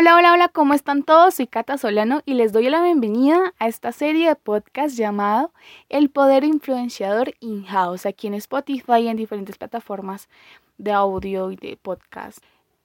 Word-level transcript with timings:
Hola, 0.00 0.14
hola, 0.14 0.32
hola, 0.32 0.48
¿cómo 0.48 0.74
están 0.74 1.02
todos? 1.02 1.34
Soy 1.34 1.48
Cata 1.48 1.76
Solano 1.76 2.22
y 2.24 2.34
les 2.34 2.52
doy 2.52 2.70
la 2.70 2.80
bienvenida 2.80 3.52
a 3.58 3.66
esta 3.66 3.90
serie 3.90 4.28
de 4.28 4.36
podcast 4.36 4.96
llamado 4.96 5.52
El 5.88 6.08
Poder 6.08 6.44
Influenciador 6.44 7.34
In-House, 7.40 8.06
aquí 8.06 8.28
en 8.28 8.34
Spotify 8.34 9.00
y 9.00 9.08
en 9.08 9.16
diferentes 9.16 9.58
plataformas 9.58 10.28
de 10.76 10.92
audio 10.92 11.50
y 11.50 11.56
de 11.56 11.76
podcast. 11.76 12.38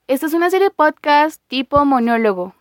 Esta 0.08 0.26
es 0.26 0.34
una 0.34 0.50
serie 0.50 0.70
de 0.70 0.74
podcast 0.74 1.40
tipo 1.46 1.84
monólogo 1.84 2.52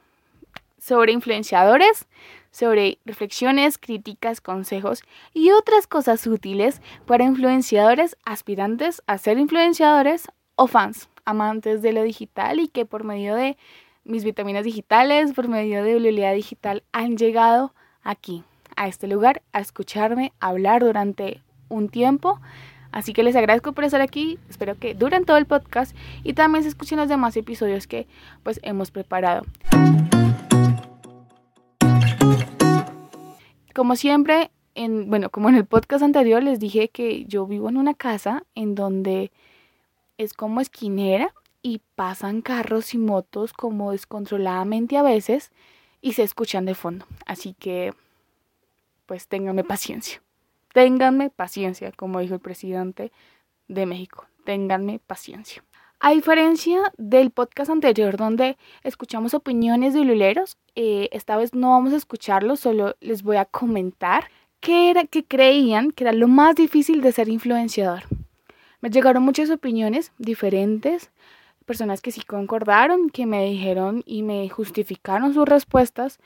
sobre 0.78 1.14
influenciadores, 1.14 2.06
sobre 2.52 3.00
reflexiones, 3.06 3.80
críticas, 3.80 4.40
consejos 4.40 5.02
y 5.34 5.50
otras 5.50 5.88
cosas 5.88 6.28
útiles 6.28 6.80
para 7.08 7.24
influenciadores 7.24 8.18
aspirantes 8.24 9.02
a 9.08 9.18
ser 9.18 9.40
influenciadores 9.40 10.28
o 10.58 10.68
fans, 10.68 11.10
amantes 11.26 11.82
de 11.82 11.92
lo 11.92 12.04
digital 12.04 12.60
y 12.60 12.68
que 12.68 12.86
por 12.86 13.04
medio 13.04 13.34
de 13.34 13.58
mis 14.06 14.24
vitaminas 14.24 14.66
digitales 14.66 15.34
por 15.34 15.48
medio 15.48 15.84
de 15.84 15.94
bibliología 15.94 16.32
digital 16.34 16.84
han 16.92 17.18
llegado 17.18 17.74
aquí, 18.04 18.44
a 18.76 18.88
este 18.88 19.08
lugar, 19.08 19.42
a 19.54 19.60
escucharme 19.60 20.34
hablar 20.40 20.84
durante 20.84 21.42
un 21.70 21.90
tiempo. 21.90 22.40
Así 22.92 23.14
que 23.14 23.24
les 23.24 23.36
agradezco 23.36 23.74
por 23.74 23.86
estar 23.86 24.02
aquí. 24.02 24.38
Espero 24.50 24.78
que 24.78 24.94
duren 24.94 25.26
todo 25.26 25.38
el 25.38 25.46
podcast 25.46 25.96
y 26.24 26.34
también 26.34 26.64
se 26.64 26.70
escuchen 26.70 27.00
los 27.00 27.10
demás 27.10 27.36
episodios 27.38 27.88
que 27.88 28.08
pues 28.44 28.60
hemos 28.64 28.92
preparado. 28.92 29.46
Como 33.74 33.96
siempre, 33.96 34.52
en, 34.76 35.10
bueno, 35.10 35.30
como 35.30 35.50
en 35.50 35.56
el 35.56 35.66
podcast 35.66 36.04
anterior 36.04 36.44
les 36.44 36.60
dije 36.60 36.90
que 36.90 37.26
yo 37.26 37.48
vivo 37.48 37.70
en 37.70 37.78
una 37.78 37.94
casa 37.96 38.44
en 38.54 38.76
donde 38.76 39.32
es 40.18 40.34
como 40.34 40.62
esquinera 40.62 41.34
y 41.64 41.82
pasan 41.96 42.42
carros 42.42 42.94
y 42.94 43.00
motos 43.00 43.54
como 43.54 43.94
descontroladamente 43.94 44.98
a 44.98 45.02
veces 45.02 45.52
y 46.02 46.14
se 46.14 46.22
escuchan 46.22 46.66
de 46.66 46.76
fondo. 46.76 47.08
Así 47.26 47.56
que, 47.58 47.94
pues 49.06 49.28
ténganme 49.28 49.64
paciencia. 49.64 50.22
Ténganme 50.74 51.30
paciencia, 51.30 51.92
como 51.94 52.20
dijo 52.20 52.36
el 52.36 52.42
presidente 52.42 53.12
de 53.68 53.86
México. 53.86 54.28
Ténganme 54.44 55.00
paciencia. 55.00 55.64
A 56.00 56.12
diferencia 56.12 56.92
del 56.98 57.32
podcast 57.32 57.72
anterior 57.72 58.18
donde 58.18 58.58
escuchamos 58.84 59.34
opiniones 59.34 59.94
de 59.94 60.04
luleros, 60.04 60.58
eh, 60.76 61.08
esta 61.14 61.38
vez 61.38 61.54
no 61.54 61.70
vamos 61.70 61.94
a 61.94 61.96
escucharlo, 61.96 62.58
solo 62.58 62.98
les 63.00 63.24
voy 63.24 63.38
a 63.38 63.46
comentar 63.46 64.30
qué 64.60 64.90
era 64.90 65.06
que 65.06 65.24
creían 65.24 65.92
que 65.92 66.04
era 66.04 66.12
lo 66.12 66.28
más 66.28 66.56
difícil 66.56 67.02
de 67.02 67.14
ser 67.14 67.30
influenciador. 67.30 68.04
Me 68.82 68.90
llegaron 68.90 69.24
muchas 69.24 69.50
opiniones 69.50 70.12
diferentes 70.18 71.10
personas 71.64 72.02
que 72.02 72.12
sí 72.12 72.22
concordaron, 72.22 73.10
que 73.10 73.26
me 73.26 73.46
dijeron 73.46 74.04
y 74.06 74.24
me 74.24 74.48
justificaron 74.50 75.34
sus 75.34 75.48
respuestas. 75.48 76.20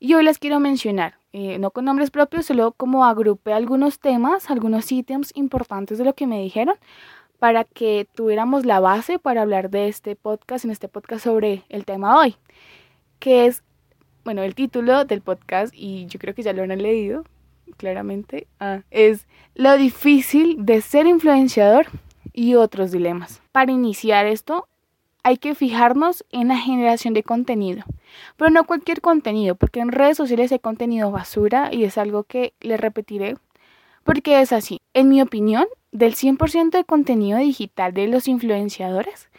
Y 0.00 0.14
hoy 0.14 0.24
las 0.24 0.38
quiero 0.38 0.60
mencionar, 0.60 1.18
eh, 1.32 1.58
no 1.58 1.70
con 1.70 1.84
nombres 1.84 2.10
propios, 2.10 2.46
solo 2.46 2.72
como 2.72 3.04
agrupé 3.04 3.52
algunos 3.52 3.98
temas, 4.00 4.50
algunos 4.50 4.90
ítems 4.90 5.30
importantes 5.34 5.98
de 5.98 6.04
lo 6.04 6.14
que 6.14 6.26
me 6.26 6.40
dijeron, 6.40 6.76
para 7.38 7.64
que 7.64 8.06
tuviéramos 8.14 8.64
la 8.64 8.80
base 8.80 9.18
para 9.18 9.42
hablar 9.42 9.70
de 9.70 9.88
este 9.88 10.16
podcast, 10.16 10.64
en 10.64 10.70
este 10.70 10.88
podcast 10.88 11.24
sobre 11.24 11.64
el 11.68 11.84
tema 11.84 12.18
hoy, 12.18 12.36
que 13.18 13.46
es, 13.46 13.62
bueno, 14.24 14.42
el 14.42 14.54
título 14.54 15.04
del 15.04 15.20
podcast, 15.20 15.72
y 15.76 16.06
yo 16.06 16.18
creo 16.18 16.34
que 16.34 16.42
ya 16.42 16.52
lo 16.52 16.62
han 16.62 16.82
leído 16.82 17.24
claramente, 17.76 18.46
ah, 18.60 18.80
es 18.90 19.26
lo 19.54 19.76
difícil 19.76 20.64
de 20.64 20.80
ser 20.80 21.06
influenciador 21.06 21.86
y 22.32 22.54
otros 22.54 22.92
dilemas. 22.92 23.40
Para 23.52 23.72
iniciar 23.72 24.26
esto, 24.26 24.68
hay 25.24 25.38
que 25.38 25.54
fijarnos 25.54 26.24
en 26.30 26.48
la 26.48 26.58
generación 26.58 27.14
de 27.14 27.22
contenido. 27.22 27.82
Pero 28.36 28.50
no 28.50 28.64
cualquier 28.64 29.00
contenido, 29.00 29.54
porque 29.56 29.80
en 29.80 29.90
redes 29.90 30.18
sociales 30.18 30.52
hay 30.52 30.58
contenido 30.58 31.10
basura 31.10 31.70
y 31.72 31.84
es 31.84 31.96
algo 31.98 32.24
que 32.24 32.52
le 32.60 32.76
repetiré, 32.76 33.38
porque 34.04 34.42
es 34.42 34.52
así. 34.52 34.82
En 34.92 35.08
mi 35.08 35.22
opinión, 35.22 35.64
del 35.92 36.14
100% 36.14 36.68
de 36.70 36.84
contenido 36.84 37.38
digital 37.38 37.94
de 37.94 38.06
los 38.06 38.28
influenciadores, 38.28 39.30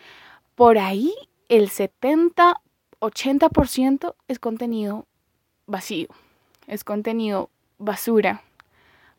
por 0.56 0.80
ahí 0.80 1.14
el 1.50 1.70
70-80% 1.70 4.16
es 4.28 4.40
contenido 4.40 5.06
vacío, 5.68 6.08
es 6.66 6.84
contenido 6.84 7.52
basura. 7.78 8.42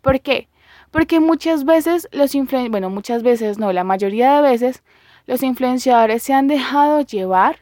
¿Por 0.03 0.21
qué? 0.21 0.49
Porque 0.91 1.21
muchas 1.21 1.65
veces 1.65 2.09
los 2.11 2.35
influenciadores, 2.35 2.73
bueno, 2.73 2.91
muchas 2.91 3.23
veces 3.23 3.57
no, 3.59 3.73
la 3.73 3.85
mayoría 3.85 4.35
de 4.35 4.43
veces 4.43 4.83
los 5.27 5.43
influenciadores 5.43 6.23
se 6.23 6.33
han 6.33 6.47
dejado 6.47 7.01
llevar 7.01 7.59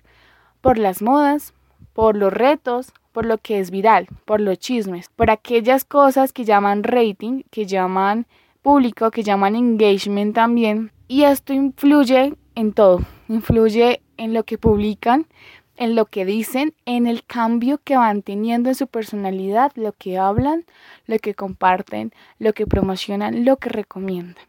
por 0.61 0.79
las 0.79 1.03
modas, 1.03 1.55
por 1.93 2.17
los 2.17 2.33
retos, 2.33 2.93
por 3.13 3.27
lo 3.27 3.39
que 3.39 3.61
es 3.61 3.71
viral, 3.71 4.09
por 4.25 4.41
los 4.41 4.59
chismes, 4.59 5.09
por 5.09 5.31
aquellas 5.31 5.85
cosas 5.85 6.33
que 6.33 6.45
llaman 6.45 6.83
rating, 6.83 7.43
que 7.51 7.65
llaman 7.65 8.27
público, 8.61 9.11
que 9.11 9.23
llaman 9.23 9.55
engagement 9.55 10.35
también. 10.35 10.91
Y 11.07 11.25
esto 11.25 11.53
influye 11.53 12.35
en 12.55 12.73
todo, 12.73 13.01
influye 13.29 14.03
en 14.17 14.35
lo 14.35 14.45
que 14.45 14.59
publican, 14.59 15.27
en 15.77 15.95
lo 15.95 16.07
que 16.07 16.25
dicen, 16.25 16.75
en 16.87 17.07
el 17.07 17.25
cambio 17.25 17.81
que 17.83 17.97
van 17.97 18.23
teniendo 18.23 18.69
en 18.69 18.75
su 18.75 18.87
personalidad, 18.87 19.73
lo 19.75 19.93
que 19.93 20.19
hablan, 20.19 20.65
lo 21.07 21.19
que 21.19 21.35
comparten, 21.35 22.13
lo 22.39 22.53
que 22.53 22.67
promocionan, 22.67 23.45
lo 23.45 23.57
que 23.57 23.69
recomiendan. 23.69 24.45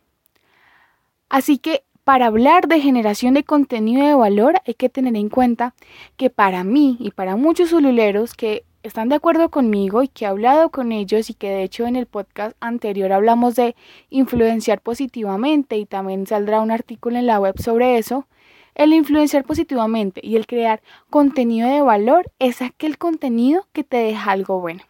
Así 1.30 1.58
que 1.58 1.84
para 2.06 2.28
hablar 2.28 2.68
de 2.68 2.82
generación 2.82 3.34
de 3.34 3.44
contenido 3.44 4.06
de 4.06 4.14
valor 4.14 4.62
hay 4.68 4.76
que 4.76 4.90
tener 4.90 5.16
en 5.16 5.28
cuenta 5.28 5.74
que 6.18 6.30
para 6.30 6.64
mí 6.64 6.98
y 7.00 7.10
para 7.10 7.36
muchos 7.36 7.74
ululeros 7.74 8.36
que 8.36 8.64
están 8.84 9.10
de 9.10 9.16
acuerdo 9.16 9.50
conmigo 9.50 10.04
y 10.04 10.08
que 10.08 10.26
he 10.26 10.28
hablado 10.28 10.70
con 10.70 10.92
ellos 10.92 11.32
y 11.32 11.34
que 11.34 11.50
de 11.50 11.64
hecho 11.64 11.88
en 11.88 11.96
el 11.96 12.06
podcast 12.06 12.56
anterior 12.60 13.12
hablamos 13.12 13.56
de 13.56 13.76
influenciar 14.12 14.82
positivamente 14.82 15.78
y 15.78 15.88
también 15.88 16.28
saldrá 16.28 16.62
un 16.62 16.70
artículo 16.70 17.18
en 17.18 17.26
la 17.26 17.40
web 17.40 17.60
sobre 17.60 17.98
eso, 17.98 18.28
el 18.76 18.94
influenciar 18.94 19.44
positivamente 19.44 20.22
y 20.24 20.36
el 20.36 20.46
crear 20.46 20.84
contenido 21.10 21.68
de 21.68 21.82
valor 21.82 22.30
es 22.38 22.62
aquel 22.62 23.00
contenido 23.00 23.66
que 23.74 23.84
te 23.84 23.98
deja 23.98 24.30
algo 24.30 24.62
bueno 24.62 24.84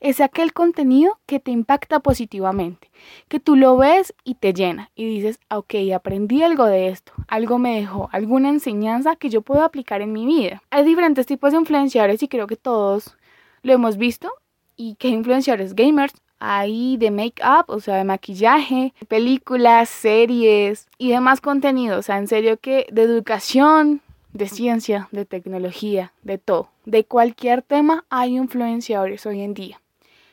es 0.00 0.20
aquel 0.20 0.52
contenido 0.52 1.18
que 1.26 1.40
te 1.40 1.50
impacta 1.50 2.00
positivamente, 2.00 2.90
que 3.28 3.40
tú 3.40 3.56
lo 3.56 3.76
ves 3.76 4.14
y 4.24 4.34
te 4.34 4.52
llena 4.52 4.90
y 4.94 5.06
dices, 5.06 5.40
ok, 5.50 5.74
aprendí 5.94 6.42
algo 6.42 6.64
de 6.66 6.88
esto, 6.88 7.12
algo 7.28 7.58
me 7.58 7.76
dejó, 7.76 8.08
alguna 8.12 8.48
enseñanza 8.48 9.16
que 9.16 9.30
yo 9.30 9.42
puedo 9.42 9.62
aplicar 9.62 10.02
en 10.02 10.12
mi 10.12 10.26
vida. 10.26 10.62
Hay 10.70 10.84
diferentes 10.84 11.26
tipos 11.26 11.52
de 11.52 11.58
influenciadores 11.58 12.22
y 12.22 12.28
creo 12.28 12.46
que 12.46 12.56
todos 12.56 13.16
lo 13.62 13.72
hemos 13.72 13.96
visto 13.96 14.30
y 14.76 14.96
que 14.96 15.08
influenciadores 15.08 15.74
gamers, 15.74 16.14
hay 16.38 16.98
de 16.98 17.10
make-up, 17.10 17.64
o 17.68 17.80
sea, 17.80 17.96
de 17.96 18.04
maquillaje, 18.04 18.92
películas, 19.08 19.88
series 19.88 20.86
y 20.98 21.10
demás 21.10 21.40
contenidos, 21.40 21.98
o 21.98 22.02
sea, 22.02 22.18
en 22.18 22.28
serio 22.28 22.58
que 22.58 22.86
de 22.92 23.02
educación, 23.02 24.02
de 24.34 24.46
ciencia, 24.46 25.08
de 25.12 25.24
tecnología, 25.24 26.12
de 26.22 26.36
todo, 26.36 26.68
de 26.84 27.04
cualquier 27.04 27.62
tema 27.62 28.04
hay 28.10 28.36
influenciadores 28.36 29.24
hoy 29.24 29.40
en 29.40 29.54
día 29.54 29.80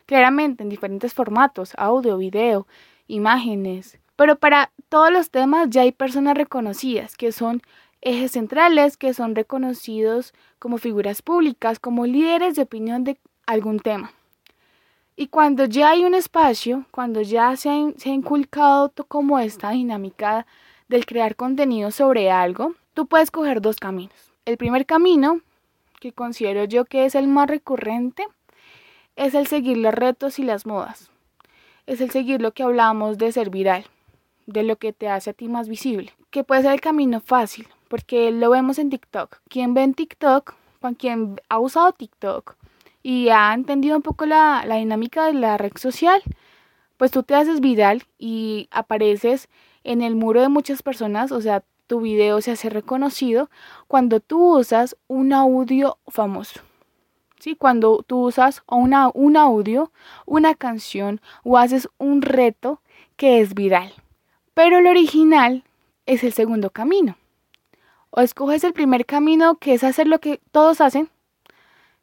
claramente 0.05 0.63
en 0.63 0.69
diferentes 0.69 1.13
formatos, 1.13 1.73
audio, 1.77 2.17
video, 2.17 2.67
imágenes. 3.07 3.99
Pero 4.15 4.37
para 4.37 4.71
todos 4.89 5.11
los 5.11 5.31
temas 5.31 5.69
ya 5.69 5.81
hay 5.81 5.91
personas 5.91 6.37
reconocidas 6.37 7.15
que 7.15 7.31
son 7.31 7.61
ejes 8.01 8.31
centrales, 8.31 8.97
que 8.97 9.13
son 9.13 9.35
reconocidos 9.35 10.33
como 10.59 10.77
figuras 10.77 11.21
públicas, 11.21 11.79
como 11.79 12.05
líderes 12.05 12.55
de 12.55 12.63
opinión 12.63 13.03
de 13.03 13.17
algún 13.45 13.79
tema. 13.79 14.11
Y 15.15 15.27
cuando 15.27 15.65
ya 15.65 15.91
hay 15.91 16.03
un 16.05 16.15
espacio, 16.15 16.85
cuando 16.91 17.21
ya 17.21 17.55
se 17.55 17.69
ha, 17.69 18.09
inculcado 18.09 18.91
como 19.07 19.37
esta 19.39 19.71
dinámica 19.71 20.47
del 20.87 21.05
crear 21.05 21.35
contenido 21.35 21.91
sobre 21.91 22.31
algo, 22.31 22.73
tú 22.93 23.05
puedes 23.05 23.29
coger 23.29 23.61
dos 23.61 23.77
caminos. 23.77 24.33
El 24.45 24.57
primer 24.57 24.85
camino, 24.85 25.41
que 25.99 26.11
considero 26.11 26.65
yo 26.65 26.85
que 26.85 27.06
es 27.06 27.15
el 27.15 27.27
más 27.27 27.47
recurrente, 27.47 28.25
es 29.15 29.33
el 29.33 29.48
seguir 29.48 29.77
los 29.77 29.94
retos 29.94 30.39
y 30.39 30.44
las 30.44 30.65
modas. 30.65 31.10
Es 31.86 32.01
el 32.01 32.12
seguir 32.12 32.42
lo 32.42 32.54
que 32.54 32.63
hablamos 32.63 33.18
de 33.18 33.31
ser 33.31 33.50
viral, 33.50 33.86
de 34.45 34.63
lo 34.63 34.77
que 34.77 34.94
te 34.94 35.10
hace 35.10 35.31
a 35.31 35.33
ti 35.33 35.48
más 35.48 35.68
visible, 35.68 36.13
que 36.30 36.44
puede 36.44 36.63
ser 36.63 36.71
el 36.71 36.81
camino 36.81 37.19
fácil, 37.19 37.68
porque 37.88 38.31
lo 38.31 38.50
vemos 38.50 38.80
en 38.80 38.89
TikTok. 38.89 39.39
Quien 39.50 39.74
ve 39.74 39.83
en 39.83 39.94
TikTok, 39.94 40.56
quien 40.98 41.39
ha 41.50 41.60
usado 41.60 41.94
TikTok 41.94 42.56
y 43.01 43.30
ha 43.30 43.54
entendido 43.54 43.95
un 43.95 44.01
poco 44.01 44.25
la, 44.25 44.63
la 44.65 44.75
dinámica 44.75 45.25
de 45.25 45.33
la 45.33 45.57
red 45.57 45.74
social, 45.75 46.21
pues 46.98 47.12
tú 47.12 47.24
te 47.24 47.36
haces 47.36 47.59
viral 47.59 48.04
y 48.18 48.68
apareces 48.71 49.50
en 49.83 50.01
el 50.01 50.16
muro 50.16 50.42
de 50.42 50.50
muchas 50.50 50.81
personas, 50.83 51.31
o 51.31 51.42
sea, 51.42 51.63
tu 51.88 52.01
video 52.01 52.42
se 52.42 52.51
hace 52.51 52.69
reconocido 52.69 53.50
cuando 53.88 54.19
tú 54.19 54.57
usas 54.57 54.95
un 55.07 55.33
audio 55.33 55.98
famoso. 56.07 56.62
Cuando 57.57 58.04
tú 58.07 58.28
usas 58.28 58.63
una, 58.68 59.10
un 59.13 59.38
audio, 59.38 59.92
una 60.25 60.56
canción 60.56 61.22
o 61.44 61.57
haces 61.57 61.90
un 61.98 62.22
reto 62.22 62.81
que 63.16 63.42
es 63.42 63.54
viral. 63.54 63.94
Pero 64.54 64.78
el 64.78 64.88
original 64.88 65.63
es 66.06 66.24
el 66.24 66.34
segundo 66.34 66.69
camino. 66.69 67.18
O 68.10 68.22
escoges 68.22 68.63
el 68.63 68.74
primer 68.74 69.06
camino 69.06 69.56
que 69.56 69.74
es 69.74 69.84
hacer 69.84 70.07
lo 70.07 70.19
que 70.19 70.40
todos 70.51 70.81
hacen, 70.81 71.10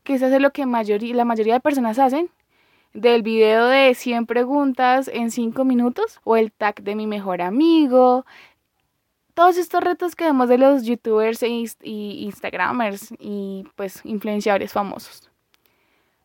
que 0.03 0.15
es 0.15 0.41
lo 0.41 0.51
que 0.53 0.63
la 0.63 1.25
mayoría 1.25 1.55
de 1.55 1.61
personas 1.61 1.99
hacen, 1.99 2.31
del 2.93 3.23
video 3.23 3.67
de 3.67 3.95
100 3.95 4.27
preguntas 4.27 5.09
en 5.13 5.31
5 5.31 5.65
minutos 5.65 6.21
o 6.25 6.37
el 6.37 6.51
tag 6.51 6.83
de 6.83 6.97
mi 6.97 7.07
mejor 7.07 7.43
amigo. 7.43 8.27
Todos 9.35 9.57
estos 9.57 9.83
retos 9.83 10.17
que 10.17 10.25
vemos 10.25 10.49
de 10.49 10.59
los 10.59 10.83
youtubers 10.83 11.43
e 11.43 11.49
instagramers 11.83 13.15
y 13.19 13.65
pues 13.77 14.01
influenciadores 14.05 14.73
famosos. 14.73 15.30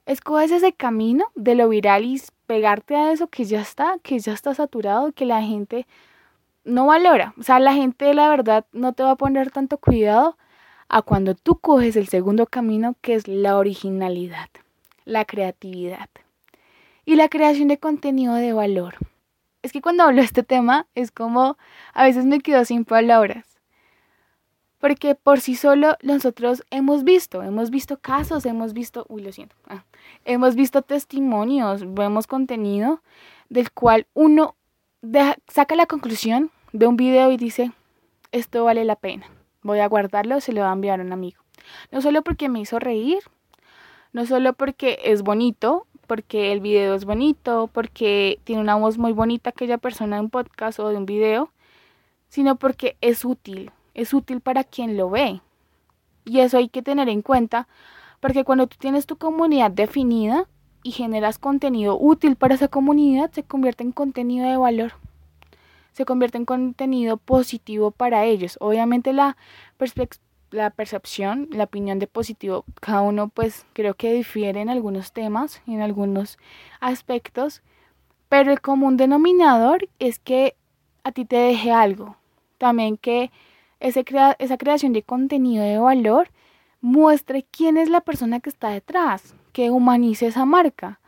Escoges 0.06 0.52
ese 0.52 0.74
camino 0.74 1.26
de 1.36 1.56
lo 1.56 1.68
viral 1.70 2.06
y 2.06 2.22
pegarte 2.46 2.96
a 2.96 3.12
eso 3.12 3.28
que 3.28 3.46
ya 3.46 3.62
está, 3.62 3.98
que 4.04 4.20
ya 4.20 4.34
está 4.34 4.54
saturado, 4.54 5.12
que 5.12 5.26
la 5.26 5.42
gente 5.42 5.88
no 6.64 6.86
valora. 6.88 7.34
O 7.40 7.44
sea, 7.44 7.60
la 7.60 7.74
gente 7.74 8.14
la 8.14 8.30
verdad 8.30 8.66
no 8.72 8.94
te 8.94 9.04
va 9.04 9.12
a 9.12 9.16
poner 9.16 9.52
tanto 9.52 9.78
cuidado 9.78 10.38
a 10.90 11.02
cuando 11.02 11.34
tú 11.36 11.60
coges 11.60 11.96
el 11.96 12.08
segundo 12.08 12.46
camino 12.46 12.96
que 13.02 13.16
es 13.16 13.28
la 13.28 13.58
originalidad, 13.58 14.50
la 15.06 15.26
creatividad 15.26 16.10
y 17.06 17.16
la 17.16 17.30
creación 17.30 17.68
de 17.68 17.80
contenido 17.80 18.36
de 18.36 18.54
valor. 18.54 18.96
Es 19.64 19.72
que 19.72 19.82
cuando 19.82 20.04
hablo 20.04 20.22
de 20.22 20.26
este 20.26 20.44
tema 20.44 20.88
es 20.94 21.12
como 21.12 21.58
a 21.94 22.04
veces 22.04 22.26
me 22.26 22.40
quedo 22.40 22.66
sin 22.66 22.86
palabras. 22.86 23.55
Porque 24.80 25.16
por 25.16 25.40
sí 25.40 25.56
solo 25.56 25.96
nosotros 26.04 26.64
hemos 26.70 27.04
visto, 27.04 27.42
hemos 27.42 27.70
visto 27.70 27.98
casos, 27.98 28.46
hemos 28.46 28.74
visto, 28.74 29.06
uy, 29.10 29.24
lo 29.24 29.32
siento, 29.32 29.56
ah, 29.68 29.86
hemos 30.26 30.56
visto 30.56 30.82
testimonios, 30.82 31.94
vemos 31.94 32.28
contenido 32.28 33.02
del 33.50 33.72
cual 33.72 34.08
uno 34.14 34.56
saca 35.48 35.76
la 35.76 35.86
conclusión 35.86 36.52
de 36.74 36.88
un 36.88 36.98
video 36.98 37.32
y 37.32 37.38
dice, 37.38 37.72
esto 38.32 38.66
vale 38.66 38.84
la 38.86 38.96
pena, 38.96 39.28
voy 39.62 39.80
a 39.80 39.88
guardarlo, 39.88 40.42
se 40.42 40.52
lo 40.52 40.62
va 40.62 40.70
a 40.70 40.74
enviar 40.74 41.00
a 41.00 41.04
un 41.04 41.14
amigo. 41.14 41.42
No 41.92 42.02
solo 42.02 42.22
porque 42.22 42.50
me 42.50 42.60
hizo 42.60 42.80
reír, 42.80 43.20
no 44.14 44.26
solo 44.26 44.54
porque 44.54 45.00
es 45.04 45.22
bonito, 45.22 45.88
porque 46.08 46.52
el 46.52 46.60
video 46.60 46.96
es 46.96 47.06
bonito, 47.06 47.70
porque 47.72 48.40
tiene 48.44 48.62
una 48.62 48.76
voz 48.76 48.98
muy 48.98 49.14
bonita 49.14 49.50
aquella 49.50 49.78
persona 49.78 50.18
en 50.18 50.26
un 50.26 50.30
podcast 50.30 50.80
o 50.80 50.90
de 50.90 50.98
un 50.98 51.06
video, 51.06 51.52
sino 52.30 52.56
porque 52.58 52.98
es 53.02 53.26
útil, 53.26 53.72
es 53.96 54.14
útil 54.14 54.42
para 54.42 54.64
quien 54.64 54.96
lo 54.96 55.10
ve. 55.10 55.42
Y 56.24 56.42
eso 56.42 56.58
hay 56.58 56.70
que 56.70 56.84
tener 56.84 57.10
en 57.10 57.24
cuenta, 57.24 57.68
porque 58.20 58.44
cuando 58.44 58.68
tú 58.68 58.78
tienes 58.80 59.08
tu 59.08 59.18
comunidad 59.18 59.72
definida 59.72 60.48
y 60.84 60.92
generas 60.92 61.40
contenido 61.40 61.98
útil 62.00 62.36
para 62.36 62.54
esa 62.54 62.68
comunidad, 62.68 63.32
se 63.32 63.42
convierte 63.42 63.84
en 63.84 63.92
contenido 63.92 64.48
de 64.48 64.58
valor. 64.58 64.94
Se 65.94 66.06
convierte 66.06 66.38
en 66.38 66.46
contenido 66.46 67.18
positivo 67.18 67.90
para 67.90 68.26
ellos. 68.26 68.58
Obviamente 68.60 69.14
la 69.14 69.36
percepción, 70.76 71.48
la 71.52 71.64
opinión 71.64 72.00
de 72.00 72.08
positivo, 72.08 72.66
cada 72.82 73.02
uno 73.02 73.30
pues 73.30 73.66
creo 73.74 73.94
que 73.94 74.14
difiere 74.14 74.62
en 74.62 74.70
algunos 74.70 75.12
temas, 75.12 75.62
en 75.68 75.82
algunos 75.82 76.38
aspectos, 76.82 77.62
pero 78.30 78.52
el 78.52 78.62
común 78.62 78.98
denominador 78.98 79.88
es 80.00 80.20
que 80.20 80.56
a 81.04 81.12
ti 81.12 81.26
te 81.26 81.38
deje 81.38 81.72
algo. 81.72 82.18
También 82.58 82.98
que 82.98 83.32
esa 83.80 84.58
creación 84.58 84.94
de 84.94 85.04
contenido 85.04 85.64
de 85.64 85.78
valor 85.78 86.30
muestre 86.82 87.46
quién 87.50 87.78
es 87.78 87.90
la 87.90 88.02
persona 88.02 88.40
que 88.40 88.50
está 88.50 88.70
detrás, 88.70 89.36
que 89.54 89.72
humanice 89.72 90.28
esa 90.28 90.46
marca 90.46 91.00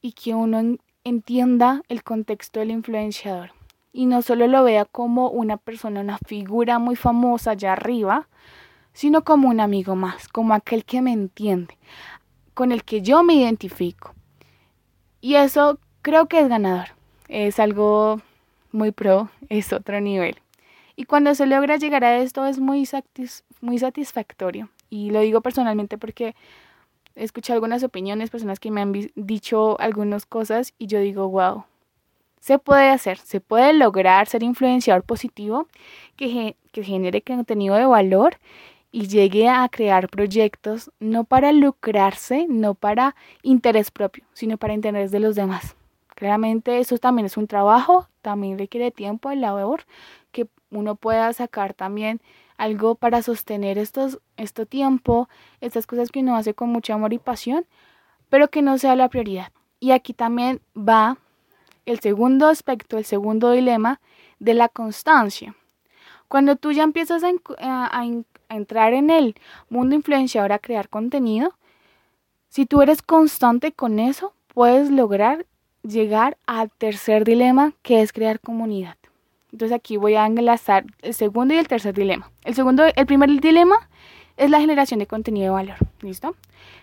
y 0.00 0.12
que 0.12 0.34
uno 0.34 0.76
entienda 1.04 1.82
el 1.88 2.02
contexto 2.02 2.60
del 2.60 2.70
influenciador 2.70 3.52
y 3.92 4.06
no 4.06 4.22
solo 4.22 4.46
lo 4.46 4.62
vea 4.64 4.84
como 4.84 5.28
una 5.28 5.56
persona, 5.56 6.00
una 6.00 6.18
figura 6.18 6.78
muy 6.78 6.96
famosa 6.96 7.52
allá 7.52 7.72
arriba, 7.72 8.28
sino 8.92 9.24
como 9.24 9.48
un 9.48 9.60
amigo 9.60 9.96
más, 9.96 10.28
como 10.28 10.54
aquel 10.54 10.84
que 10.84 11.02
me 11.02 11.12
entiende, 11.12 11.76
con 12.54 12.72
el 12.72 12.84
que 12.84 13.02
yo 13.02 13.22
me 13.22 13.34
identifico. 13.34 14.14
Y 15.20 15.34
eso 15.34 15.78
creo 16.02 16.26
que 16.26 16.40
es 16.40 16.48
ganador, 16.48 16.88
es 17.28 17.58
algo 17.58 18.20
muy 18.72 18.92
pro, 18.92 19.30
es 19.48 19.72
otro 19.72 20.00
nivel. 20.00 20.39
Y 21.00 21.04
cuando 21.04 21.34
se 21.34 21.46
logra 21.46 21.78
llegar 21.78 22.04
a 22.04 22.18
esto 22.18 22.44
es 22.44 22.58
muy, 22.58 22.86
muy 23.62 23.78
satisfactorio. 23.78 24.68
Y 24.90 25.08
lo 25.08 25.20
digo 25.20 25.40
personalmente 25.40 25.96
porque 25.96 26.34
he 27.14 27.24
escuchado 27.24 27.54
algunas 27.54 27.82
opiniones, 27.82 28.28
personas 28.28 28.60
que 28.60 28.70
me 28.70 28.82
han 28.82 28.92
dicho 29.14 29.80
algunas 29.80 30.26
cosas 30.26 30.74
y 30.78 30.88
yo 30.88 31.00
digo, 31.00 31.26
wow, 31.30 31.64
se 32.40 32.58
puede 32.58 32.90
hacer, 32.90 33.16
se 33.16 33.40
puede 33.40 33.72
lograr 33.72 34.28
ser 34.28 34.42
influenciador 34.42 35.02
positivo 35.02 35.68
que, 36.16 36.54
que 36.70 36.84
genere 36.84 37.22
contenido 37.22 37.76
de 37.76 37.86
valor 37.86 38.36
y 38.92 39.08
llegue 39.08 39.48
a 39.48 39.66
crear 39.70 40.06
proyectos 40.10 40.90
no 41.00 41.24
para 41.24 41.50
lucrarse, 41.52 42.44
no 42.46 42.74
para 42.74 43.16
interés 43.42 43.90
propio, 43.90 44.24
sino 44.34 44.58
para 44.58 44.74
interés 44.74 45.10
de 45.12 45.20
los 45.20 45.34
demás. 45.34 45.76
Claramente 46.14 46.78
eso 46.78 46.98
también 46.98 47.24
es 47.24 47.38
un 47.38 47.46
trabajo, 47.46 48.06
también 48.20 48.58
requiere 48.58 48.90
tiempo, 48.90 49.32
labor, 49.32 49.86
que 50.30 50.48
uno 50.70 50.96
pueda 50.96 51.32
sacar 51.32 51.74
también 51.74 52.20
algo 52.56 52.94
para 52.94 53.22
sostener 53.22 53.78
estos, 53.78 54.20
este 54.36 54.66
tiempo, 54.66 55.28
estas 55.60 55.86
cosas 55.86 56.10
que 56.10 56.20
uno 56.20 56.36
hace 56.36 56.54
con 56.54 56.68
mucho 56.70 56.94
amor 56.94 57.12
y 57.12 57.18
pasión, 57.18 57.66
pero 58.28 58.48
que 58.48 58.62
no 58.62 58.78
sea 58.78 58.96
la 58.96 59.08
prioridad. 59.08 59.52
Y 59.80 59.92
aquí 59.92 60.12
también 60.12 60.60
va 60.76 61.18
el 61.86 62.00
segundo 62.00 62.48
aspecto, 62.48 62.98
el 62.98 63.04
segundo 63.04 63.50
dilema 63.52 64.00
de 64.38 64.54
la 64.54 64.68
constancia. 64.68 65.54
Cuando 66.28 66.56
tú 66.56 66.70
ya 66.72 66.84
empiezas 66.84 67.22
a, 67.24 68.04
entrar 68.48 68.94
en 68.94 69.10
el 69.10 69.34
mundo 69.68 69.96
influenciador 69.96 70.52
a 70.52 70.58
crear 70.58 70.88
contenido, 70.88 71.54
si 72.48 72.66
tú 72.66 72.82
eres 72.82 73.02
constante 73.02 73.72
con 73.72 73.98
eso, 73.98 74.34
puedes 74.54 74.90
lograr 74.90 75.46
llegar 75.82 76.36
al 76.46 76.70
tercer 76.70 77.24
dilema, 77.24 77.72
que 77.82 78.02
es 78.02 78.12
crear 78.12 78.38
comunidad. 78.38 78.96
Entonces 79.52 79.76
aquí 79.76 79.96
voy 79.96 80.14
a 80.14 80.26
enlazar 80.26 80.84
el 81.02 81.14
segundo 81.14 81.54
y 81.54 81.58
el 81.58 81.68
tercer 81.68 81.94
dilema. 81.94 82.30
El 82.44 82.54
segundo, 82.54 82.84
el 82.84 83.06
primer 83.06 83.28
dilema 83.40 83.88
es 84.36 84.50
la 84.50 84.60
generación 84.60 85.00
de 85.00 85.06
contenido 85.06 85.46
de 85.46 85.50
valor. 85.50 85.76
¿Listo? 86.00 86.34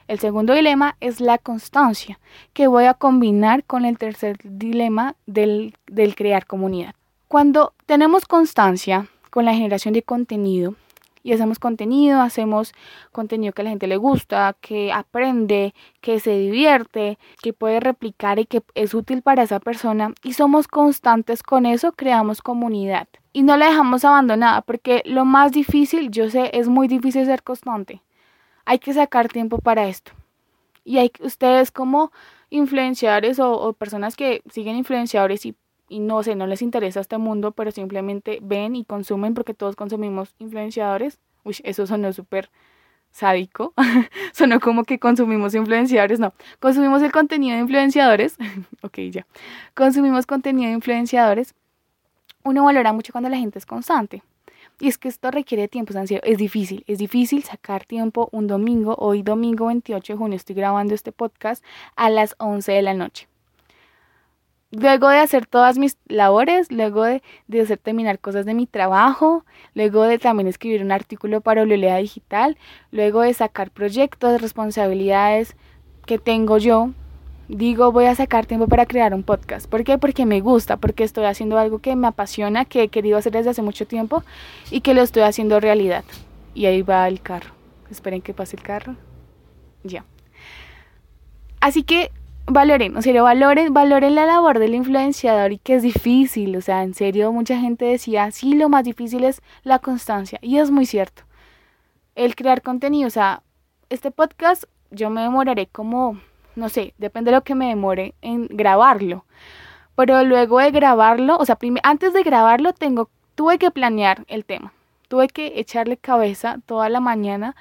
El 0.08 0.20
segundo 0.20 0.54
dilema 0.54 0.96
es 1.00 1.20
la 1.20 1.38
constancia, 1.38 2.20
que 2.54 2.68
voy 2.68 2.86
a 2.86 2.94
combinar 2.94 3.64
con 3.64 3.84
el 3.84 3.98
tercer 3.98 4.38
dilema 4.44 5.16
del, 5.26 5.74
del 5.88 6.16
crear 6.16 6.46
comunidad. 6.46 6.94
Cuando 7.28 7.74
tenemos 7.86 8.26
constancia 8.26 9.08
con 9.32 9.46
la 9.46 9.54
generación 9.54 9.94
de 9.94 10.04
contenido, 10.04 10.76
y 11.24 11.34
hacemos 11.34 11.60
contenido, 11.60 12.22
hacemos 12.22 12.74
contenido 13.12 13.54
que 13.54 13.62
a 13.62 13.66
la 13.66 13.70
gente 13.70 13.88
le 13.88 13.98
gusta, 13.98 14.56
que 14.62 14.92
aprende, 14.92 15.74
que 16.02 16.20
se 16.20 16.38
divierte, 16.38 17.18
que 17.42 17.54
puede 17.54 17.80
replicar 17.80 18.40
y 18.40 18.46
que 18.46 18.64
es 18.76 18.94
útil 18.94 19.22
para 19.22 19.44
esa 19.44 19.60
persona 19.60 20.14
y 20.24 20.34
somos 20.34 20.68
constantes 20.68 21.44
con 21.44 21.66
eso, 21.66 21.92
creamos 21.92 22.42
comunidad 22.42 23.08
y 23.34 23.44
no 23.44 23.56
la 23.56 23.68
dejamos 23.68 24.04
abandonada 24.04 24.62
porque 24.62 25.04
lo 25.06 25.24
más 25.24 25.52
difícil, 25.52 26.10
yo 26.10 26.30
sé, 26.30 26.50
es 26.54 26.68
muy 26.68 26.88
difícil 26.88 27.26
ser 27.26 27.44
constante. 27.44 28.02
Hay 28.66 28.80
que 28.80 28.94
sacar 28.94 29.28
tiempo 29.28 29.60
para 29.60 29.88
esto. 29.88 30.12
Y 30.84 30.98
hay 30.98 31.12
ustedes 31.20 31.70
como 31.72 32.12
influenciadores 32.50 33.40
o, 33.40 33.52
o 33.52 33.74
personas 33.74 34.16
que 34.16 34.42
siguen 34.50 34.76
influenciadores 34.76 35.46
y 35.46 35.56
y 35.90 36.00
no 36.00 36.22
sé, 36.24 36.36
no 36.36 36.48
les 36.48 36.62
interesa 36.62 37.00
este 37.00 37.18
mundo, 37.18 37.52
pero 37.52 37.72
simplemente 37.72 38.40
ven 38.42 38.76
y 38.76 38.84
consumen 38.84 39.34
porque 39.34 39.54
todos 39.54 39.76
consumimos 39.76 40.36
influenciadores. 40.40 41.20
Uy, 41.44 41.58
eso 41.64 41.88
sonó 41.88 42.12
súper 42.14 42.50
sádico. 43.12 43.74
sonó 44.34 44.60
como 44.60 44.84
que 44.84 45.00
consumimos 45.00 45.56
influenciadores. 45.56 46.20
No, 46.20 46.34
consumimos 46.60 47.02
el 47.02 47.12
contenido 47.12 47.56
de 47.56 47.62
influenciadores. 47.62 48.38
ok, 48.82 49.00
ya. 49.12 49.26
Consumimos 49.74 50.26
contenido 50.26 50.68
de 50.68 50.76
influenciadores. 50.76 51.56
Uno 52.44 52.66
valora 52.66 52.94
mucho 52.94 53.12
cuando 53.12 53.30
la 53.30 53.38
gente 53.38 53.60
es 53.60 53.66
constante. 53.66 54.24
Y 54.80 54.88
es 54.88 55.00
que 55.00 55.08
esto 55.08 55.32
requiere 55.32 55.68
tiempo, 55.68 55.94
es 55.98 56.38
difícil, 56.38 56.84
es 56.86 57.00
difícil 57.00 57.44
sacar 57.44 57.86
tiempo 57.86 58.30
un 58.32 58.46
domingo, 58.46 58.94
hoy 59.00 59.24
domingo 59.24 59.68
28 59.68 60.14
de 60.14 60.18
junio 60.18 60.36
estoy 60.36 60.56
grabando 60.56 60.94
este 60.94 61.12
podcast 61.12 61.64
a 61.96 62.12
las 62.12 62.36
11 62.38 62.74
de 62.74 62.82
la 62.84 62.94
noche 62.94 63.28
luego 64.72 65.10
de 65.10 65.20
hacer 65.20 65.46
todas 65.46 65.78
mis 65.78 65.98
labores, 66.08 66.72
luego 66.72 67.04
de, 67.04 67.22
hacer 67.62 67.78
terminar 67.78 68.20
cosas 68.20 68.46
de 68.46 68.54
mi 68.54 68.68
trabajo, 68.68 69.46
luego 69.74 70.04
de 70.04 70.20
también 70.20 70.48
escribir 70.48 70.84
un 70.84 70.92
artículo 70.92 71.42
para 71.42 71.62
Ololea 71.62 71.98
Digital, 71.98 72.58
luego 72.92 73.22
de 73.22 73.34
sacar 73.34 73.72
proyectos, 73.72 74.42
responsabilidades 74.42 75.56
que 76.06 76.18
tengo 76.18 76.58
yo, 76.58 76.92
digo 77.48 77.92
voy 77.92 78.06
a 78.06 78.16
sacar 78.16 78.46
tiempo 78.46 78.68
para 78.68 78.86
crear 78.86 79.14
un 79.14 79.24
podcast. 79.24 79.70
¿Por 79.70 79.84
qué? 79.84 79.98
Porque 79.98 80.26
me 80.26 80.42
gusta, 80.42 80.78
porque 80.78 81.04
estoy 81.04 81.26
haciendo 81.26 81.58
algo 81.58 81.80
que 81.80 81.96
me 81.96 82.08
apasiona, 82.08 82.66
que 82.66 82.84
he 82.84 82.88
querido 82.90 83.18
hacer 83.18 83.34
desde 83.34 83.52
hace 83.52 83.62
mucho 83.62 83.88
tiempo 83.88 84.24
y 84.72 84.82
que 84.82 84.94
lo 84.94 85.02
estoy 85.02 85.24
haciendo 85.24 85.60
realidad. 85.60 86.04
Y 86.54 86.66
ahí 86.66 86.82
va 86.82 87.08
el 87.08 87.22
carro. 87.22 87.52
Esperen 87.90 88.22
que 88.22 88.34
pase 88.34 88.58
el 88.58 88.64
carro. 88.64 88.96
Ya. 89.84 90.04
Así 91.62 91.84
que 91.84 92.12
valoren, 92.48 92.96
o 92.96 93.02
sea, 93.02 93.22
valoren, 93.22 93.74
valoren 93.74 94.16
la 94.16 94.26
labor 94.26 94.60
del 94.60 94.74
influenciador 94.74 95.52
y 95.52 95.60
que 95.60 95.76
es 95.76 95.84
difícil, 95.84 96.56
o 96.56 96.62
sea, 96.62 96.84
en 96.84 96.94
serio 96.94 97.32
mucha 97.32 97.60
gente 97.60 97.86
decía, 97.86 98.32
sí, 98.32 98.56
lo 98.56 98.70
más 98.70 98.84
difícil 98.86 99.24
es 99.24 99.42
la 99.64 99.80
constancia 99.80 100.40
y 100.42 100.58
es 100.58 100.72
muy 100.72 100.86
cierto. 100.86 101.24
El 102.16 102.36
crear 102.36 102.62
contenido, 102.62 103.08
o 103.08 103.12
sea, 103.12 103.44
este 103.90 104.12
podcast 104.12 104.64
yo 104.92 105.10
me 105.10 105.22
demoraré 105.22 105.68
como, 105.68 106.20
no 106.56 106.70
sé, 106.70 106.94
depende 106.98 107.32
de 107.32 107.38
lo 107.38 107.44
que 107.44 107.56
me 107.56 107.68
demore 107.68 108.16
en 108.22 108.48
grabarlo. 108.48 109.26
Pero 109.96 110.24
luego 110.24 110.60
de 110.60 110.72
grabarlo, 110.72 111.38
o 111.38 111.46
sea, 111.46 111.58
antes 111.84 112.14
de 112.14 112.24
grabarlo 112.24 112.74
tengo, 112.74 113.10
tuve 113.36 113.58
que 113.58 113.72
planear 113.72 114.26
el 114.28 114.46
tema. 114.46 114.74
Tuve 115.08 115.28
que 115.28 115.54
echarle 115.60 115.98
cabeza 115.98 116.60
toda 116.66 116.90
la 116.90 117.00
mañana 117.00 117.56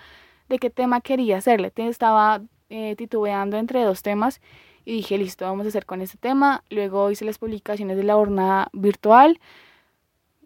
de 0.49 0.59
qué 0.59 0.71
tema 0.71 1.01
quería 1.01 1.39
hacerle. 1.39 1.73
Estaba 1.77 2.43
eh, 2.69 2.95
titubeando 2.97 3.57
entre 3.57 3.83
dos 3.83 4.03
temas 4.03 4.41
y 4.87 4.93
dije, 4.93 5.19
listo, 5.19 5.45
vamos 5.45 5.67
a 5.67 5.69
hacer 5.69 5.85
con 5.85 6.01
este 6.01 6.17
tema. 6.17 6.63
Luego 6.71 7.11
hice 7.11 7.25
las 7.25 7.39
publicaciones 7.39 7.97
de 7.97 8.05
la 8.05 8.15
jornada 8.15 8.69
virtual. 8.73 9.41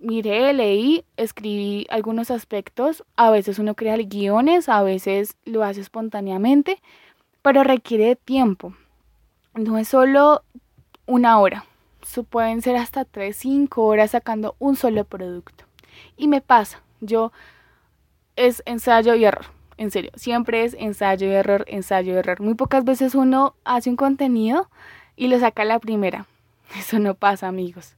Miré, 0.00 0.54
leí, 0.54 1.04
escribí 1.18 1.86
algunos 1.90 2.30
aspectos. 2.30 3.04
A 3.16 3.30
veces 3.30 3.58
uno 3.58 3.74
crea 3.74 3.98
guiones, 3.98 4.70
a 4.70 4.82
veces 4.82 5.36
lo 5.44 5.62
hace 5.62 5.82
espontáneamente, 5.82 6.80
pero 7.42 7.64
requiere 7.64 8.16
tiempo. 8.16 8.74
No 9.52 9.76
es 9.76 9.88
solo 9.88 10.42
una 11.04 11.38
hora. 11.38 11.66
pueden 12.30 12.62
ser 12.62 12.76
hasta 12.76 13.04
3, 13.04 13.36
5 13.36 13.84
horas 13.84 14.12
sacando 14.12 14.56
un 14.58 14.74
solo 14.74 15.04
producto. 15.04 15.64
Y 16.16 16.28
me 16.28 16.40
pasa, 16.40 16.82
yo 17.02 17.30
es 18.36 18.62
ensayo 18.64 19.14
y 19.14 19.26
error 19.26 19.59
en 19.80 19.90
serio, 19.90 20.10
siempre 20.14 20.64
es 20.64 20.76
ensayo 20.78 21.26
y 21.26 21.30
error, 21.30 21.64
ensayo 21.66 22.12
y 22.12 22.16
error. 22.16 22.42
Muy 22.42 22.52
pocas 22.52 22.84
veces 22.84 23.14
uno 23.14 23.54
hace 23.64 23.88
un 23.88 23.96
contenido 23.96 24.68
y 25.16 25.28
lo 25.28 25.40
saca 25.40 25.64
la 25.64 25.78
primera. 25.78 26.26
Eso 26.78 26.98
no 26.98 27.14
pasa, 27.14 27.48
amigos. 27.48 27.96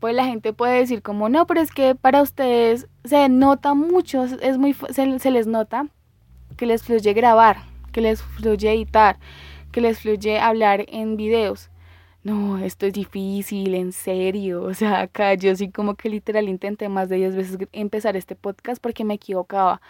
Pues 0.00 0.12
la 0.16 0.24
gente 0.24 0.52
puede 0.52 0.80
decir 0.80 1.02
como, 1.02 1.28
no, 1.28 1.46
pero 1.46 1.60
es 1.60 1.70
que 1.70 1.94
para 1.94 2.20
ustedes 2.20 2.88
se 3.04 3.28
nota 3.28 3.74
mucho, 3.74 4.24
es 4.24 4.58
muy, 4.58 4.74
se, 4.90 5.20
se 5.20 5.30
les 5.30 5.46
nota 5.46 5.86
que 6.56 6.66
les 6.66 6.82
fluye 6.82 7.12
grabar, 7.12 7.58
que 7.92 8.00
les 8.00 8.20
fluye 8.20 8.72
editar, 8.72 9.20
que 9.70 9.80
les 9.80 10.00
fluye 10.00 10.40
hablar 10.40 10.84
en 10.88 11.16
videos. 11.16 11.70
No, 12.24 12.58
esto 12.58 12.86
es 12.86 12.92
difícil, 12.92 13.72
en 13.76 13.92
serio. 13.92 14.64
O 14.64 14.74
sea, 14.74 15.02
acá 15.02 15.34
yo 15.34 15.54
sí 15.54 15.70
como 15.70 15.94
que 15.94 16.08
literal 16.08 16.48
intenté 16.48 16.88
más 16.88 17.08
de 17.08 17.16
10 17.18 17.36
veces 17.36 17.58
empezar 17.70 18.16
este 18.16 18.34
podcast 18.34 18.82
porque 18.82 19.04
me 19.04 19.14
equivocaba. 19.14 19.80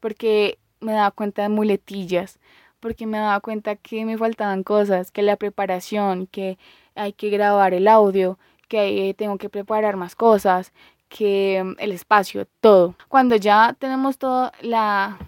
Porque 0.00 0.58
me 0.82 0.92
daba 0.92 1.10
cuenta 1.10 1.42
de 1.42 1.48
muletillas, 1.48 2.38
porque 2.80 3.06
me 3.06 3.18
daba 3.18 3.40
cuenta 3.40 3.76
que 3.76 4.04
me 4.04 4.18
faltaban 4.18 4.64
cosas, 4.64 5.10
que 5.10 5.22
la 5.22 5.36
preparación, 5.36 6.26
que 6.26 6.58
hay 6.94 7.12
que 7.12 7.30
grabar 7.30 7.74
el 7.74 7.88
audio, 7.88 8.38
que 8.68 9.14
tengo 9.16 9.38
que 9.38 9.48
preparar 9.48 9.96
más 9.96 10.16
cosas, 10.16 10.72
que 11.08 11.62
mm, 11.64 11.74
el 11.78 11.92
espacio, 11.92 12.46
todo. 12.60 12.94
Cuando 13.08 13.36
ya 13.36 13.76
tenemos 13.78 14.18
toda 14.18 14.52
la, 14.60 15.18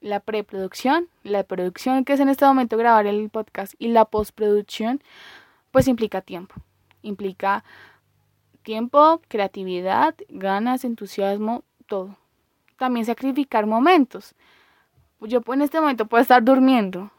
la 0.00 0.20
preproducción, 0.20 1.08
la 1.22 1.44
producción 1.44 2.04
que 2.04 2.14
es 2.14 2.20
en 2.20 2.28
este 2.28 2.44
momento 2.44 2.76
grabar 2.76 3.06
el 3.06 3.30
podcast 3.30 3.74
y 3.78 3.88
la 3.88 4.04
postproducción, 4.04 5.00
pues 5.70 5.88
implica 5.88 6.22
tiempo. 6.22 6.54
Implica 7.02 7.64
tiempo, 8.62 9.20
creatividad, 9.28 10.14
ganas, 10.28 10.84
entusiasmo, 10.84 11.62
todo. 11.86 12.16
También 12.78 13.06
sacrificar 13.06 13.66
momentos 13.66 14.34
yo 15.20 15.40
en 15.46 15.62
este 15.62 15.80
momento 15.80 16.06
puedo 16.06 16.22
estar 16.22 16.42
durmiendo, 16.44 17.10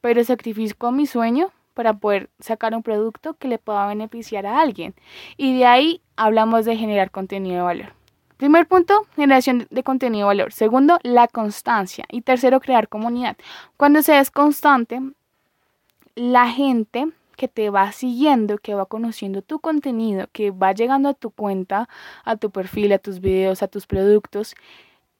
pero 0.00 0.22
sacrifico 0.24 0.92
mi 0.92 1.06
sueño 1.06 1.50
para 1.74 1.94
poder 1.94 2.30
sacar 2.38 2.74
un 2.74 2.82
producto 2.82 3.34
que 3.34 3.48
le 3.48 3.58
pueda 3.58 3.86
beneficiar 3.86 4.46
a 4.46 4.60
alguien. 4.60 4.94
Y 5.36 5.58
de 5.58 5.66
ahí 5.66 6.00
hablamos 6.16 6.64
de 6.64 6.76
generar 6.76 7.10
contenido 7.10 7.56
de 7.56 7.62
valor. 7.62 7.92
Primer 8.36 8.66
punto, 8.66 9.06
generación 9.16 9.66
de 9.70 9.82
contenido 9.82 10.26
de 10.26 10.34
valor. 10.36 10.52
Segundo, 10.52 10.98
la 11.02 11.28
constancia. 11.28 12.04
Y 12.10 12.22
tercero, 12.22 12.60
crear 12.60 12.88
comunidad. 12.88 13.36
Cuando 13.76 14.02
se 14.02 14.18
es 14.18 14.30
constante, 14.30 15.00
la 16.14 16.48
gente 16.48 17.08
que 17.36 17.48
te 17.48 17.70
va 17.70 17.90
siguiendo, 17.92 18.58
que 18.58 18.74
va 18.74 18.86
conociendo 18.86 19.42
tu 19.42 19.58
contenido, 19.58 20.28
que 20.32 20.50
va 20.52 20.72
llegando 20.72 21.08
a 21.08 21.14
tu 21.14 21.30
cuenta, 21.30 21.88
a 22.24 22.36
tu 22.36 22.50
perfil, 22.50 22.92
a 22.92 22.98
tus 22.98 23.20
videos, 23.20 23.62
a 23.62 23.68
tus 23.68 23.86
productos, 23.86 24.54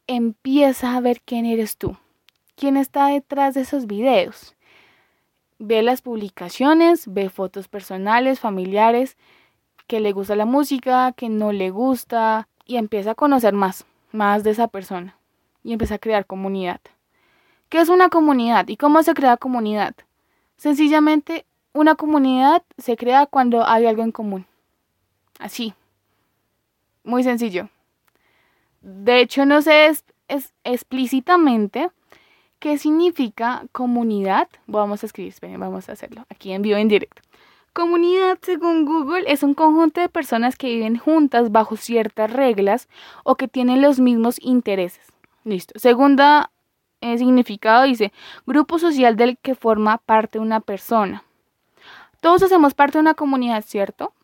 empieza 0.06 0.96
a 0.96 1.00
ver 1.00 1.20
quién 1.24 1.46
eres 1.46 1.76
tú 1.76 1.96
quién 2.56 2.76
está 2.76 3.08
detrás 3.08 3.54
de 3.54 3.62
esos 3.62 3.86
videos. 3.86 4.54
Ve 5.58 5.82
las 5.82 6.02
publicaciones, 6.02 7.12
ve 7.12 7.30
fotos 7.30 7.68
personales, 7.68 8.40
familiares, 8.40 9.16
que 9.86 10.00
le 10.00 10.12
gusta 10.12 10.36
la 10.36 10.46
música, 10.46 11.12
que 11.12 11.28
no 11.28 11.52
le 11.52 11.70
gusta, 11.70 12.48
y 12.66 12.76
empieza 12.76 13.12
a 13.12 13.14
conocer 13.14 13.54
más, 13.54 13.84
más 14.12 14.44
de 14.44 14.50
esa 14.50 14.68
persona. 14.68 15.16
Y 15.62 15.72
empieza 15.72 15.96
a 15.96 15.98
crear 15.98 16.26
comunidad. 16.26 16.80
¿Qué 17.68 17.80
es 17.80 17.88
una 17.88 18.08
comunidad 18.08 18.68
y 18.68 18.76
cómo 18.76 19.02
se 19.02 19.14
crea 19.14 19.36
comunidad? 19.36 19.94
Sencillamente, 20.56 21.46
una 21.72 21.94
comunidad 21.94 22.62
se 22.78 22.96
crea 22.96 23.26
cuando 23.26 23.66
hay 23.66 23.86
algo 23.86 24.02
en 24.02 24.12
común. 24.12 24.46
Así. 25.38 25.74
Muy 27.02 27.22
sencillo. 27.22 27.68
De 28.80 29.20
hecho, 29.20 29.44
no 29.44 29.60
sé 29.62 29.86
es, 29.86 30.04
es 30.28 30.52
explícitamente 30.62 31.90
¿Qué 32.64 32.78
significa 32.78 33.66
comunidad? 33.72 34.48
Vamos 34.66 35.02
a 35.02 35.06
escribir, 35.06 35.34
vamos 35.58 35.90
a 35.90 35.92
hacerlo 35.92 36.24
aquí 36.30 36.50
en 36.50 36.62
vivo 36.62 36.78
en 36.78 36.88
directo. 36.88 37.20
Comunidad, 37.74 38.38
según 38.40 38.86
Google, 38.86 39.30
es 39.30 39.42
un 39.42 39.52
conjunto 39.52 40.00
de 40.00 40.08
personas 40.08 40.56
que 40.56 40.68
viven 40.68 40.96
juntas 40.96 41.52
bajo 41.52 41.76
ciertas 41.76 42.32
reglas 42.32 42.88
o 43.22 43.34
que 43.34 43.48
tienen 43.48 43.82
los 43.82 44.00
mismos 44.00 44.38
intereses. 44.40 45.12
Listo. 45.44 45.78
Segunda 45.78 46.52
eh, 47.02 47.18
significado 47.18 47.84
dice 47.84 48.14
grupo 48.46 48.78
social 48.78 49.14
del 49.14 49.36
que 49.36 49.54
forma 49.54 49.98
parte 49.98 50.38
una 50.38 50.60
persona. 50.60 51.22
Todos 52.20 52.42
hacemos 52.42 52.72
parte 52.72 52.96
de 52.96 53.02
una 53.02 53.12
comunidad, 53.12 53.62
¿cierto? 53.66 54.14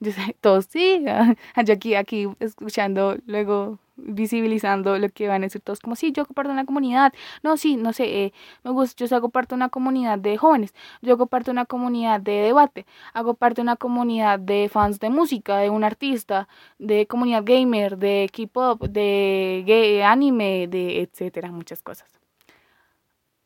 Todos 0.42 0.66
sí. 0.66 1.02
Yo 1.64 1.72
aquí, 1.72 1.94
aquí 1.94 2.28
escuchando 2.38 3.16
luego 3.24 3.78
visibilizando 3.96 4.98
lo 4.98 5.08
que 5.08 5.28
van 5.28 5.42
a 5.42 5.46
decir 5.46 5.60
todos, 5.60 5.80
como 5.80 5.96
sí, 5.96 6.12
yo 6.12 6.24
de 6.24 6.48
una 6.50 6.64
comunidad, 6.66 7.12
no, 7.42 7.56
sí, 7.56 7.76
no 7.76 7.92
sé, 7.92 8.24
eh, 8.24 8.32
me 8.64 8.70
gusta, 8.72 9.04
yo 9.04 9.16
hago 9.16 9.28
parte 9.28 9.50
de 9.50 9.56
una 9.56 9.68
comunidad 9.68 10.18
de 10.18 10.36
jóvenes, 10.36 10.74
yo 11.02 11.12
hago 11.14 11.26
parte 11.26 11.46
de 11.46 11.52
una 11.52 11.64
comunidad 11.66 12.20
de 12.20 12.32
debate, 12.32 12.86
hago 13.12 13.34
parte 13.34 13.56
de 13.56 13.62
una 13.62 13.76
comunidad 13.76 14.38
de 14.38 14.68
fans 14.68 14.98
de 15.00 15.10
música, 15.10 15.58
de 15.58 15.70
un 15.70 15.84
artista, 15.84 16.48
de 16.78 17.06
comunidad 17.06 17.44
gamer, 17.44 17.96
de 17.98 18.28
K-pop, 18.32 18.82
de 18.82 20.02
anime, 20.04 20.66
de 20.68 21.02
etcétera, 21.02 21.50
muchas 21.52 21.82
cosas. 21.82 22.08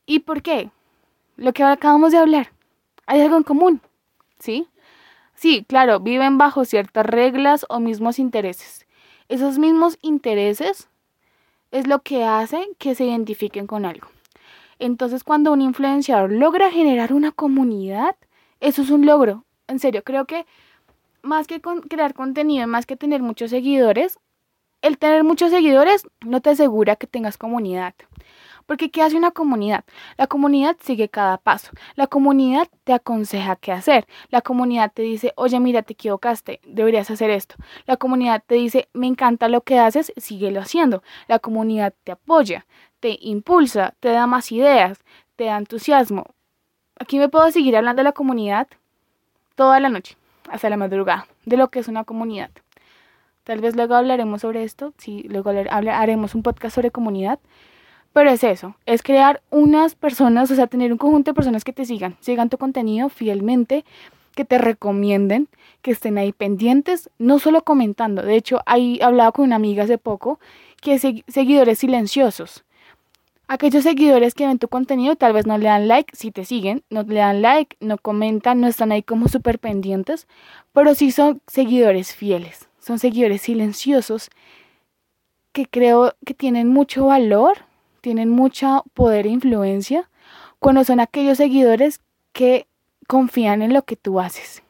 ¿Y 0.06 0.20
por 0.20 0.42
qué? 0.42 0.70
Lo 1.36 1.52
que 1.52 1.62
acabamos 1.62 2.12
de 2.12 2.18
hablar, 2.18 2.52
hay 3.06 3.20
algo 3.20 3.36
en 3.36 3.42
común, 3.42 3.80
¿sí? 4.38 4.66
Sí, 5.34 5.64
claro, 5.68 6.00
viven 6.00 6.38
bajo 6.38 6.64
ciertas 6.64 7.06
reglas 7.06 7.64
o 7.68 7.78
mismos 7.78 8.18
intereses 8.18 8.87
esos 9.28 9.58
mismos 9.58 9.98
intereses 10.02 10.88
es 11.70 11.86
lo 11.86 12.00
que 12.00 12.24
hace 12.24 12.66
que 12.78 12.94
se 12.94 13.04
identifiquen 13.04 13.66
con 13.66 13.84
algo. 13.84 14.08
Entonces, 14.78 15.24
cuando 15.24 15.52
un 15.52 15.60
influenciador 15.60 16.30
logra 16.32 16.70
generar 16.70 17.12
una 17.12 17.32
comunidad, 17.32 18.16
eso 18.60 18.82
es 18.82 18.90
un 18.90 19.06
logro. 19.06 19.44
En 19.66 19.78
serio, 19.78 20.02
creo 20.04 20.24
que 20.24 20.46
más 21.22 21.46
que 21.46 21.60
crear 21.60 22.14
contenido, 22.14 22.66
más 22.66 22.86
que 22.86 22.96
tener 22.96 23.22
muchos 23.22 23.50
seguidores, 23.50 24.18
el 24.82 24.98
tener 24.98 25.24
muchos 25.24 25.50
seguidores 25.50 26.06
no 26.24 26.40
te 26.40 26.50
asegura 26.50 26.96
que 26.96 27.06
tengas 27.06 27.36
comunidad. 27.36 27.94
Porque 28.68 28.90
¿qué 28.90 29.00
hace 29.00 29.16
una 29.16 29.30
comunidad? 29.30 29.82
La 30.18 30.26
comunidad 30.26 30.76
sigue 30.80 31.08
cada 31.08 31.38
paso. 31.38 31.70
La 31.94 32.06
comunidad 32.06 32.68
te 32.84 32.92
aconseja 32.92 33.56
qué 33.56 33.72
hacer. 33.72 34.06
La 34.28 34.42
comunidad 34.42 34.92
te 34.92 35.00
dice, 35.00 35.32
oye, 35.36 35.58
mira, 35.58 35.80
te 35.80 35.94
equivocaste, 35.94 36.60
deberías 36.66 37.10
hacer 37.10 37.30
esto. 37.30 37.54
La 37.86 37.96
comunidad 37.96 38.44
te 38.46 38.56
dice, 38.56 38.90
me 38.92 39.06
encanta 39.06 39.48
lo 39.48 39.62
que 39.62 39.78
haces, 39.78 40.12
síguelo 40.18 40.60
haciendo. 40.60 41.02
La 41.28 41.38
comunidad 41.38 41.94
te 42.04 42.12
apoya, 42.12 42.66
te 43.00 43.16
impulsa, 43.22 43.94
te 44.00 44.10
da 44.10 44.26
más 44.26 44.52
ideas, 44.52 44.98
te 45.36 45.44
da 45.44 45.56
entusiasmo. 45.56 46.26
Aquí 47.00 47.18
me 47.18 47.30
puedo 47.30 47.50
seguir 47.50 47.74
hablando 47.74 48.00
de 48.00 48.04
la 48.04 48.12
comunidad 48.12 48.68
toda 49.54 49.80
la 49.80 49.88
noche, 49.88 50.18
hasta 50.50 50.68
la 50.68 50.76
madrugada, 50.76 51.26
de 51.46 51.56
lo 51.56 51.68
que 51.68 51.78
es 51.78 51.88
una 51.88 52.04
comunidad. 52.04 52.50
Tal 53.44 53.62
vez 53.62 53.76
luego 53.76 53.94
hablaremos 53.94 54.42
sobre 54.42 54.62
esto, 54.62 54.92
sí, 54.98 55.22
luego 55.22 55.48
haremos 55.48 56.34
un 56.34 56.42
podcast 56.42 56.74
sobre 56.74 56.90
comunidad. 56.90 57.38
Pero 58.18 58.32
es 58.32 58.42
eso, 58.42 58.74
es 58.84 59.04
crear 59.04 59.42
unas 59.48 59.94
personas, 59.94 60.50
o 60.50 60.56
sea, 60.56 60.66
tener 60.66 60.90
un 60.90 60.98
conjunto 60.98 61.30
de 61.30 61.36
personas 61.36 61.62
que 61.62 61.72
te 61.72 61.84
sigan, 61.84 62.16
sigan 62.18 62.48
tu 62.48 62.58
contenido 62.58 63.10
fielmente, 63.10 63.84
que 64.34 64.44
te 64.44 64.58
recomienden, 64.58 65.46
que 65.82 65.92
estén 65.92 66.18
ahí 66.18 66.32
pendientes, 66.32 67.10
no 67.18 67.38
solo 67.38 67.62
comentando. 67.62 68.22
De 68.22 68.34
hecho, 68.34 68.60
ahí 68.66 68.98
hablaba 69.02 69.30
con 69.30 69.44
una 69.44 69.54
amiga 69.54 69.84
hace 69.84 69.98
poco 69.98 70.40
que 70.80 70.98
seguidores 70.98 71.78
silenciosos. 71.78 72.64
Aquellos 73.46 73.84
seguidores 73.84 74.34
que 74.34 74.48
ven 74.48 74.58
tu 74.58 74.66
contenido 74.66 75.14
tal 75.14 75.32
vez 75.32 75.46
no 75.46 75.56
le 75.56 75.66
dan 75.66 75.86
like, 75.86 76.16
si 76.16 76.32
te 76.32 76.44
siguen, 76.44 76.82
no 76.90 77.04
le 77.04 77.20
dan 77.20 77.40
like, 77.40 77.76
no 77.78 77.98
comentan, 77.98 78.60
no 78.60 78.66
están 78.66 78.90
ahí 78.90 79.04
como 79.04 79.28
súper 79.28 79.60
pendientes, 79.60 80.26
pero 80.72 80.96
sí 80.96 81.12
son 81.12 81.40
seguidores 81.46 82.16
fieles, 82.16 82.68
son 82.80 82.98
seguidores 82.98 83.42
silenciosos 83.42 84.28
que 85.52 85.66
creo 85.66 86.16
que 86.26 86.34
tienen 86.34 86.66
mucho 86.66 87.06
valor 87.06 87.67
tienen 88.00 88.30
mucho 88.30 88.84
poder 88.94 89.26
e 89.26 89.30
influencia 89.30 90.08
cuando 90.58 90.84
son 90.84 91.00
aquellos 91.00 91.38
seguidores 91.38 92.00
que 92.32 92.66
confían 93.06 93.62
en 93.62 93.72
lo 93.72 93.84
que 93.84 93.96
tú 93.96 94.20
haces. 94.20 94.62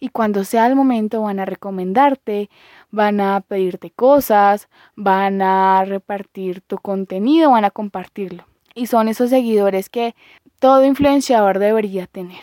Y 0.00 0.08
cuando 0.08 0.44
sea 0.44 0.66
el 0.66 0.76
momento 0.76 1.22
van 1.22 1.40
a 1.40 1.44
recomendarte, 1.44 2.50
van 2.90 3.20
a 3.20 3.40
pedirte 3.40 3.90
cosas, 3.90 4.68
van 4.96 5.40
a 5.42 5.84
repartir 5.84 6.60
tu 6.60 6.78
contenido, 6.78 7.52
van 7.52 7.64
a 7.64 7.70
compartirlo. 7.70 8.44
Y 8.74 8.86
son 8.86 9.08
esos 9.08 9.30
seguidores 9.30 9.88
que 9.88 10.14
todo 10.58 10.84
influenciador 10.84 11.58
debería 11.58 12.06
tener. 12.06 12.40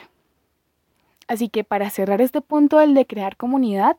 Así 1.27 1.49
que 1.49 1.63
para 1.63 1.89
cerrar 1.89 2.21
este 2.21 2.41
punto 2.41 2.79
del 2.79 2.93
de 2.93 3.05
crear 3.05 3.37
comunidad, 3.37 3.97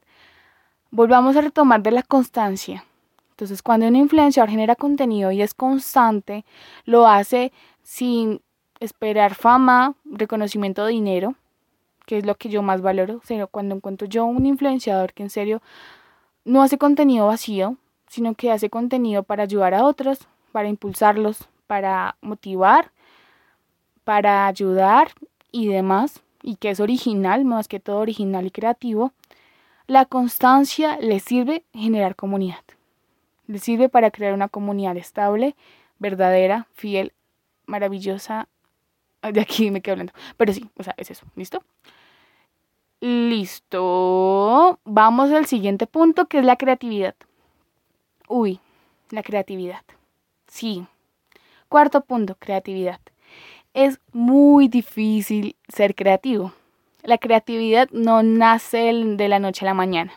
volvamos 0.91 1.37
a 1.37 1.41
retomar 1.41 1.83
de 1.83 1.91
la 1.91 2.03
constancia. 2.03 2.85
Entonces, 3.33 3.62
cuando 3.62 3.89
un 3.89 3.97
influenciador 3.97 4.51
genera 4.51 4.77
contenido 4.77 5.33
y 5.33 5.43
es 5.43 5.55
constante, 5.55 6.45
lo 6.85 7.07
hace 7.07 7.53
sin 7.83 8.41
esperar 8.79 9.35
fama, 9.35 9.95
reconocimiento, 10.05 10.87
dinero, 10.87 11.35
que 12.07 12.19
es 12.19 12.27
lo 12.27 12.35
que 12.35 12.49
yo 12.49 12.62
más 12.62 12.83
valoro. 12.83 13.21
O 13.41 13.47
cuando 13.49 13.75
encuentro 13.75 14.07
yo 14.07 14.25
un 14.25 14.47
influenciador 14.47 15.12
que 15.12 15.23
en 15.23 15.31
serio 15.31 15.62
no 16.45 16.62
hace 16.62 16.79
contenido 16.79 17.27
vacío, 17.27 17.77
sino 18.09 18.35
que 18.35 18.53
hace 18.53 18.69
contenido 18.69 19.23
para 19.23 19.45
ayudar 19.45 19.75
a 19.75 19.85
otros, 19.85 20.29
para 20.53 20.69
impulsarlos, 20.69 21.49
para 21.67 22.17
motivar, 22.21 22.93
para 24.05 24.47
ayudar 24.47 25.12
y 25.51 25.69
demás, 25.69 26.21
y 26.43 26.57
que 26.57 26.71
es 26.71 26.81
original, 26.81 27.45
más 27.45 27.69
que 27.69 27.81
todo 27.81 27.99
original 27.99 28.47
y 28.47 28.51
creativo, 28.51 29.12
la 29.87 30.05
constancia 30.05 30.99
le 31.01 31.21
sirve 31.21 31.65
generar 31.73 32.17
comunidad. 32.17 32.62
Le 33.53 33.59
sirve 33.59 33.91
para 33.91 34.11
crear 34.11 34.33
una 34.33 34.49
comunidad 34.49 34.97
estable, 34.97 35.55
verdadera, 35.99 36.69
fiel, 36.73 37.13
maravillosa 37.67 38.49
de 39.21 39.43
aquí 39.43 39.71
me 39.71 39.83
quedo 39.83 39.93
hablando. 39.93 40.15
Pero 40.39 40.55
sí, 40.55 40.71
o 40.79 40.83
sea, 40.83 40.95
es 40.97 41.11
eso. 41.11 41.27
¿Listo? 41.37 41.63
Listo. 43.03 44.81
Vamos 44.85 45.31
al 45.33 45.45
siguiente 45.45 45.87
punto, 45.87 46.29
que 46.29 46.39
es 46.39 46.47
la 46.47 46.57
creatividad. 46.57 47.15
Uy, 48.27 48.59
la 49.11 49.23
creatividad. 49.23 49.83
Sí. 50.47 50.87
Cuarto 51.69 52.01
punto, 52.01 52.37
creatividad. 52.39 53.01
Es 53.75 54.01
muy 54.13 54.69
difícil 54.69 55.57
ser 55.69 55.95
creativo. 55.95 56.55
La 57.03 57.19
creatividad 57.19 57.91
no 57.91 58.23
nace 58.23 58.93
de 58.95 59.29
la 59.29 59.39
noche 59.41 59.67
a 59.67 59.69
la 59.69 59.75
mañana. 59.75 60.15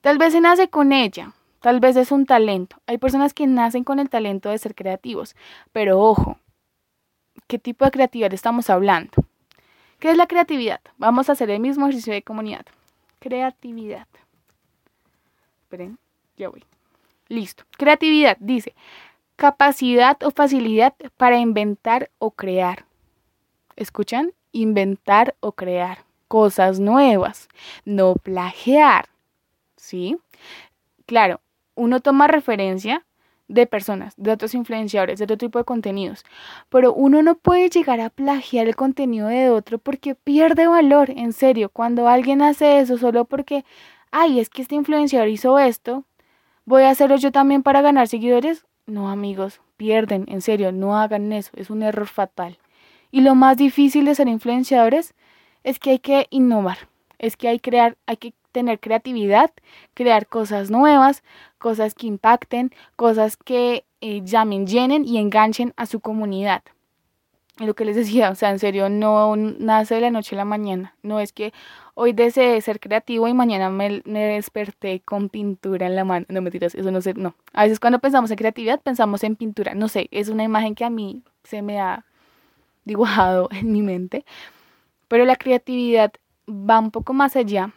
Tal 0.00 0.16
vez 0.16 0.32
se 0.32 0.40
nace 0.40 0.68
con 0.68 0.92
ella, 0.92 1.34
tal 1.60 1.80
vez 1.80 1.96
es 1.96 2.12
un 2.12 2.26
talento. 2.26 2.76
Hay 2.86 2.98
personas 2.98 3.34
que 3.34 3.46
nacen 3.46 3.84
con 3.84 3.98
el 3.98 4.10
talento 4.10 4.48
de 4.48 4.58
ser 4.58 4.74
creativos, 4.74 5.36
pero 5.72 6.00
ojo, 6.00 6.38
¿Qué 7.50 7.58
tipo 7.58 7.84
de 7.84 7.90
creatividad 7.90 8.32
estamos 8.32 8.70
hablando? 8.70 9.10
¿Qué 9.98 10.10
es 10.10 10.16
la 10.16 10.28
creatividad? 10.28 10.80
Vamos 10.98 11.28
a 11.28 11.32
hacer 11.32 11.50
el 11.50 11.58
mismo 11.58 11.86
ejercicio 11.86 12.12
de 12.12 12.22
comunidad. 12.22 12.64
Creatividad. 13.18 14.06
Esperen, 15.62 15.98
ya 16.36 16.48
voy. 16.48 16.64
Listo. 17.28 17.64
Creatividad 17.76 18.36
dice 18.38 18.74
capacidad 19.34 20.22
o 20.22 20.30
facilidad 20.30 20.94
para 21.16 21.38
inventar 21.38 22.10
o 22.18 22.30
crear. 22.30 22.84
¿Escuchan? 23.74 24.32
Inventar 24.52 25.34
o 25.40 25.52
crear 25.52 26.04
cosas 26.28 26.78
nuevas, 26.78 27.48
no 27.84 28.14
plagiar. 28.14 29.08
¿Sí? 29.76 30.18
Claro, 31.06 31.40
uno 31.80 32.00
toma 32.00 32.26
referencia 32.26 33.06
de 33.48 33.66
personas, 33.66 34.14
de 34.16 34.30
otros 34.30 34.54
influenciadores, 34.54 35.18
de 35.18 35.24
otro 35.24 35.38
tipo 35.38 35.58
de 35.58 35.64
contenidos. 35.64 36.24
Pero 36.68 36.92
uno 36.92 37.22
no 37.22 37.34
puede 37.34 37.68
llegar 37.68 38.00
a 38.00 38.10
plagiar 38.10 38.68
el 38.68 38.76
contenido 38.76 39.28
de 39.28 39.50
otro 39.50 39.78
porque 39.78 40.14
pierde 40.14 40.68
valor, 40.68 41.10
en 41.10 41.32
serio. 41.32 41.70
Cuando 41.70 42.06
alguien 42.06 42.42
hace 42.42 42.78
eso 42.78 42.96
solo 42.98 43.24
porque, 43.24 43.64
ay, 44.12 44.38
es 44.38 44.50
que 44.50 44.62
este 44.62 44.76
influenciador 44.76 45.28
hizo 45.28 45.58
esto, 45.58 46.04
voy 46.64 46.82
a 46.82 46.90
hacerlo 46.90 47.16
yo 47.16 47.32
también 47.32 47.62
para 47.62 47.80
ganar 47.80 48.06
seguidores. 48.06 48.66
No, 48.86 49.08
amigos, 49.08 49.60
pierden, 49.76 50.26
en 50.28 50.42
serio, 50.42 50.72
no 50.72 50.98
hagan 50.98 51.32
eso, 51.32 51.50
es 51.56 51.70
un 51.70 51.82
error 51.82 52.06
fatal. 52.06 52.58
Y 53.10 53.22
lo 53.22 53.34
más 53.34 53.56
difícil 53.56 54.04
de 54.04 54.14
ser 54.14 54.28
influenciadores 54.28 55.14
es 55.64 55.78
que 55.78 55.90
hay 55.90 55.98
que 55.98 56.26
innovar, 56.30 56.78
es 57.18 57.36
que 57.36 57.48
hay, 57.48 57.58
crear, 57.58 57.96
hay 58.06 58.18
que 58.18 58.34
tener 58.52 58.80
creatividad, 58.80 59.50
crear 59.94 60.26
cosas 60.26 60.70
nuevas, 60.70 61.22
cosas 61.58 61.94
que 61.94 62.06
impacten, 62.06 62.72
cosas 62.96 63.36
que 63.36 63.84
eh, 64.00 64.22
llamen, 64.24 64.66
llenen 64.66 65.04
y 65.04 65.18
enganchen 65.18 65.72
a 65.76 65.86
su 65.86 66.00
comunidad. 66.00 66.62
lo 67.58 67.74
que 67.74 67.84
les 67.84 67.94
decía, 67.94 68.30
o 68.30 68.34
sea, 68.34 68.50
en 68.50 68.58
serio, 68.58 68.88
no 68.88 69.36
nace 69.36 69.96
de 69.96 70.00
la 70.00 70.10
noche 70.10 70.34
a 70.34 70.38
la 70.38 70.46
mañana. 70.46 70.94
No 71.02 71.20
es 71.20 71.32
que 71.32 71.52
hoy 71.94 72.14
deseé 72.14 72.58
ser 72.62 72.80
creativo 72.80 73.28
y 73.28 73.34
mañana 73.34 73.68
me, 73.68 74.00
me 74.06 74.24
desperté 74.24 75.00
con 75.00 75.28
pintura 75.28 75.86
en 75.86 75.94
la 75.94 76.04
mano. 76.04 76.24
No 76.30 76.40
me 76.40 76.50
tiras, 76.50 76.74
eso 76.74 76.90
no 76.90 77.02
sé, 77.02 77.12
no. 77.14 77.34
A 77.52 77.64
veces 77.64 77.78
cuando 77.78 77.98
pensamos 77.98 78.30
en 78.30 78.38
creatividad 78.38 78.80
pensamos 78.80 79.22
en 79.24 79.36
pintura. 79.36 79.74
No 79.74 79.88
sé, 79.88 80.08
es 80.10 80.30
una 80.30 80.42
imagen 80.44 80.74
que 80.74 80.86
a 80.86 80.90
mí 80.90 81.22
se 81.44 81.60
me 81.60 81.80
ha 81.80 82.06
dibujado 82.84 83.48
en 83.52 83.72
mi 83.72 83.82
mente. 83.82 84.24
Pero 85.08 85.26
la 85.26 85.36
creatividad 85.36 86.12
va 86.48 86.78
un 86.78 86.90
poco 86.90 87.12
más 87.12 87.36
allá 87.36 87.74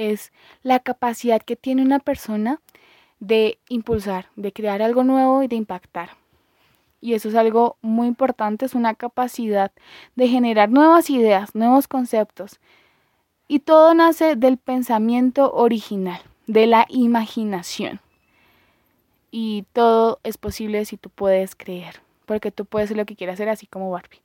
es 0.00 0.32
la 0.62 0.80
capacidad 0.80 1.42
que 1.42 1.56
tiene 1.56 1.82
una 1.82 1.98
persona 1.98 2.60
de 3.18 3.58
impulsar, 3.68 4.28
de 4.34 4.50
crear 4.50 4.80
algo 4.80 5.04
nuevo 5.04 5.42
y 5.42 5.46
de 5.46 5.56
impactar. 5.56 6.10
Y 7.02 7.12
eso 7.12 7.28
es 7.28 7.34
algo 7.34 7.76
muy 7.82 8.08
importante, 8.08 8.64
es 8.64 8.74
una 8.74 8.94
capacidad 8.94 9.72
de 10.16 10.28
generar 10.28 10.70
nuevas 10.70 11.10
ideas, 11.10 11.54
nuevos 11.54 11.86
conceptos. 11.86 12.60
Y 13.46 13.60
todo 13.60 13.92
nace 13.92 14.36
del 14.36 14.56
pensamiento 14.56 15.52
original, 15.52 16.20
de 16.46 16.66
la 16.66 16.86
imaginación. 16.88 18.00
Y 19.30 19.64
todo 19.74 20.18
es 20.24 20.38
posible 20.38 20.86
si 20.86 20.96
tú 20.96 21.10
puedes 21.10 21.54
creer, 21.54 22.00
porque 22.24 22.50
tú 22.50 22.64
puedes 22.64 22.88
ser 22.88 22.96
lo 22.96 23.04
que 23.04 23.16
quieras 23.16 23.34
hacer 23.34 23.50
así 23.50 23.66
como 23.66 23.90
Barbie. 23.90 24.22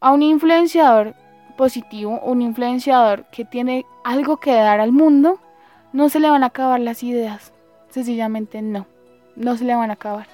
A 0.00 0.12
un 0.12 0.22
influenciador 0.22 1.14
positivo, 1.58 2.20
un 2.20 2.40
influenciador 2.40 3.26
que 3.32 3.44
tiene 3.44 3.84
algo 4.04 4.38
que 4.38 4.52
dar 4.52 4.80
al 4.80 4.92
mundo, 4.92 5.40
no 5.92 6.08
se 6.08 6.20
le 6.20 6.30
van 6.30 6.44
a 6.44 6.46
acabar 6.46 6.80
las 6.80 7.02
ideas. 7.02 7.52
Sencillamente 7.90 8.62
no, 8.62 8.86
no 9.34 9.56
se 9.56 9.64
le 9.64 9.74
van 9.74 9.90
a 9.90 9.94
acabar. 9.94 10.28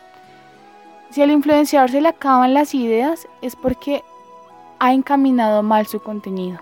Si 1.11 1.23
al 1.23 1.31
influenciador 1.31 1.91
se 1.91 2.03
le 2.03 2.09
acaban 2.09 2.53
las 2.53 2.75
ideas 2.75 3.27
es 3.41 3.57
porque 3.57 4.03
ha 4.79 4.93
encaminado 4.93 5.63
mal 5.63 5.87
su 5.87 6.01
contenido, 6.01 6.61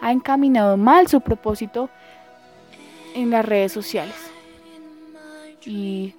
ha 0.00 0.12
encaminado 0.12 0.78
mal 0.78 1.06
su 1.06 1.20
propósito 1.20 1.90
en 3.14 3.30
las 3.30 3.44
redes 3.44 3.70
sociales. 3.70 4.16
Y 5.66 6.14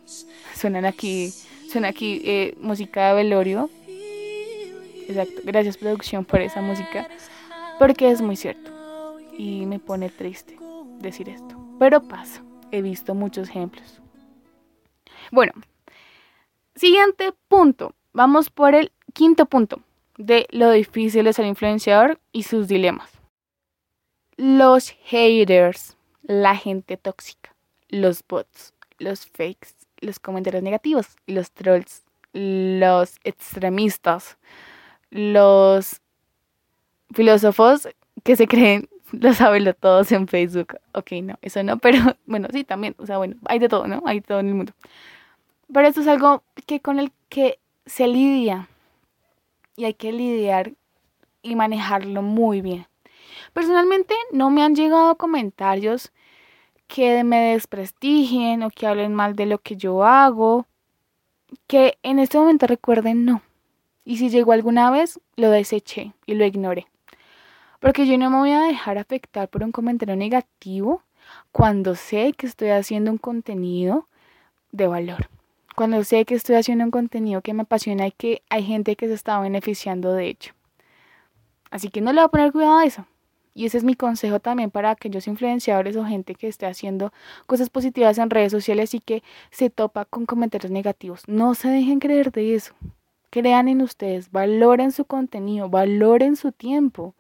suenan 0.54 0.86
aquí, 0.86 1.34
suena 1.72 1.88
aquí 1.88 2.22
eh, 2.26 2.56
música 2.62 3.08
de 3.08 3.14
velorio. 3.16 3.70
Exacto, 5.08 5.42
gracias 5.44 5.78
producción 5.78 6.24
por 6.24 6.42
esa 6.42 6.62
música. 6.62 7.08
Porque 7.82 8.12
es 8.12 8.22
muy 8.22 8.36
cierto. 8.36 8.72
Y 9.36 9.66
me 9.66 9.80
pone 9.80 10.12
triste 10.12 10.56
decir 11.00 11.30
esto. 11.30 11.58
Pero 11.80 12.04
pasa. 12.04 12.44
He 12.70 12.84
visto 12.84 13.16
muchos 13.16 13.50
ejemplos. 13.50 14.04
Bueno, 15.32 15.54
siguiente 16.76 17.34
punto. 17.48 17.96
Vamos 18.14 18.52
por 18.52 18.76
el 18.76 18.92
quinto 19.14 19.48
punto 19.48 19.82
de 20.16 20.46
lo 20.52 20.70
difícil 20.70 21.26
de 21.26 21.34
ser 21.34 21.48
influenciador 21.48 22.20
y 22.32 22.44
sus 22.44 22.68
dilemas. 22.68 23.10
Los 24.38 24.92
haters, 25.06 25.98
la 26.22 26.56
gente 26.56 26.98
tóxica, 26.98 27.56
los 27.90 28.24
bots, 28.28 28.76
los 29.00 29.26
fakes, 29.26 29.70
los 30.02 30.20
comentarios 30.20 30.62
negativos, 30.62 31.08
los 31.26 31.50
trolls, 31.52 32.04
los 32.32 33.16
extremistas, 33.24 34.38
los 35.10 36.00
filósofos 37.14 37.88
que 38.24 38.36
se 38.36 38.48
creen 38.48 38.88
lo 39.12 39.34
saben 39.34 39.76
todos 39.80 40.12
en 40.12 40.28
Facebook. 40.28 40.78
Ok, 40.94 41.12
no, 41.24 41.38
eso 41.42 41.64
no, 41.64 41.78
pero 41.78 42.00
bueno, 42.26 42.48
sí, 42.52 42.64
también, 42.64 42.96
o 42.98 43.06
sea, 43.06 43.18
bueno, 43.18 43.36
hay 43.46 43.60
de 43.60 43.70
todo, 43.70 43.88
¿no? 43.88 44.02
Hay 44.06 44.20
de 44.20 44.28
todo 44.28 44.40
en 44.40 44.48
el 44.48 44.56
mundo. 44.56 44.74
Pero 45.74 45.88
esto 45.88 46.02
es 46.02 46.08
algo 46.08 46.44
que 46.66 46.82
con 46.82 47.00
el 47.00 47.12
que 47.30 47.60
se 47.86 48.08
lidia 48.08 48.70
y 49.78 49.86
hay 49.86 49.94
que 49.94 50.12
lidiar 50.12 50.74
y 51.42 51.56
manejarlo 51.56 52.22
muy 52.22 52.62
bien. 52.62 52.88
Personalmente 53.54 54.14
no 54.32 54.50
me 54.50 54.64
han 54.64 54.76
llegado 54.76 55.18
comentarios 55.18 56.12
que 56.88 57.24
me 57.24 57.54
desprestigien 57.54 58.64
o 58.64 58.70
que 58.70 58.86
hablen 58.86 59.14
mal 59.14 59.36
de 59.36 59.46
lo 59.46 59.60
que 59.60 59.78
yo 59.78 60.04
hago, 60.04 60.68
que 61.68 61.98
en 62.04 62.20
este 62.20 62.38
momento 62.38 62.68
recuerden 62.68 63.24
no. 63.24 63.42
Y 64.04 64.18
si 64.18 64.30
llegó 64.30 64.52
alguna 64.52 64.92
vez, 64.92 65.20
lo 65.38 65.50
deseché 65.52 66.14
y 66.26 66.34
lo 66.34 66.44
ignoré. 66.46 66.91
Porque 67.82 68.06
yo 68.06 68.16
no 68.20 68.30
me 68.30 68.38
voy 68.38 68.52
a 68.52 68.62
dejar 68.62 69.00
afectar 69.00 69.50
por 69.50 69.64
un 69.64 69.72
comentario 69.72 70.16
negativo 70.16 71.02
cuando 71.52 71.96
sé 71.96 72.32
que 72.34 72.46
estoy 72.46 72.70
haciendo 72.70 73.10
un 73.12 73.18
contenido 73.18 74.08
de 74.72 74.88
valor. 74.88 75.28
cuando 75.76 76.04
sé 76.04 76.26
que 76.26 76.36
estoy 76.36 76.58
haciendo 76.58 76.84
un 76.84 76.92
contenido 76.92 77.42
que 77.42 77.54
me 77.54 77.64
apasiona 77.64 78.06
y 78.06 78.12
que 78.12 78.44
hay 78.50 78.64
gente 78.64 78.96
que 78.96 79.08
se 79.08 79.16
está 79.16 79.40
beneficiando 79.40 80.14
de 80.14 80.28
hecho. 80.28 80.54
Así 81.72 81.90
que 81.90 82.02
no 82.02 82.14
le 82.14 82.22
voy 82.22 82.26
a 82.26 82.28
poner 82.28 82.52
cuidado 82.52 82.78
a 82.78 82.86
eso. 82.86 83.08
Y 83.56 83.66
ese 83.66 83.80
es 83.80 83.84
mi 83.84 83.96
consejo 83.96 84.40
también 84.40 84.70
para 84.70 84.92
aquellos 84.92 85.28
influenciadores 85.28 85.96
o 85.96 86.06
gente 86.06 86.36
que 86.36 86.48
esté 86.48 86.68
haciendo 86.68 87.12
cosas 87.48 87.72
positivas 87.72 88.18
en 88.20 88.30
redes 88.30 88.52
sociales 88.52 88.94
y 88.94 89.00
que 89.00 89.24
se 89.50 89.72
topa 89.72 90.06
con 90.06 90.28
comentarios 90.28 90.72
negativos. 90.72 91.24
No 91.28 91.56
se 91.56 91.70
dejen 91.70 92.00
creer 92.00 92.32
de 92.32 92.54
eso. 92.54 92.76
Crean 93.32 93.68
en 93.70 93.82
ustedes, 93.82 94.32
valoren 94.32 94.92
su 94.92 95.06
contenido, 95.06 95.68
valoren 95.70 96.36
su 96.36 96.52
tiempo. 96.52 97.16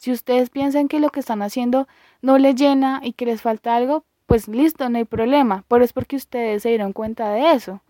Si 0.00 0.10
ustedes 0.10 0.48
piensan 0.48 0.88
que 0.88 0.98
lo 0.98 1.10
que 1.10 1.20
están 1.20 1.42
haciendo 1.42 1.86
no 2.22 2.38
les 2.38 2.54
llena 2.54 3.00
y 3.04 3.12
que 3.12 3.26
les 3.26 3.42
falta 3.42 3.76
algo, 3.76 4.04
pues 4.24 4.48
listo, 4.48 4.88
no 4.88 4.96
hay 4.96 5.04
problema. 5.04 5.64
Pero 5.68 5.84
es 5.84 5.92
porque 5.92 6.16
ustedes 6.16 6.62
se 6.62 6.70
dieron 6.70 6.94
cuenta 6.94 7.30
de 7.30 7.52
eso. 7.52 7.82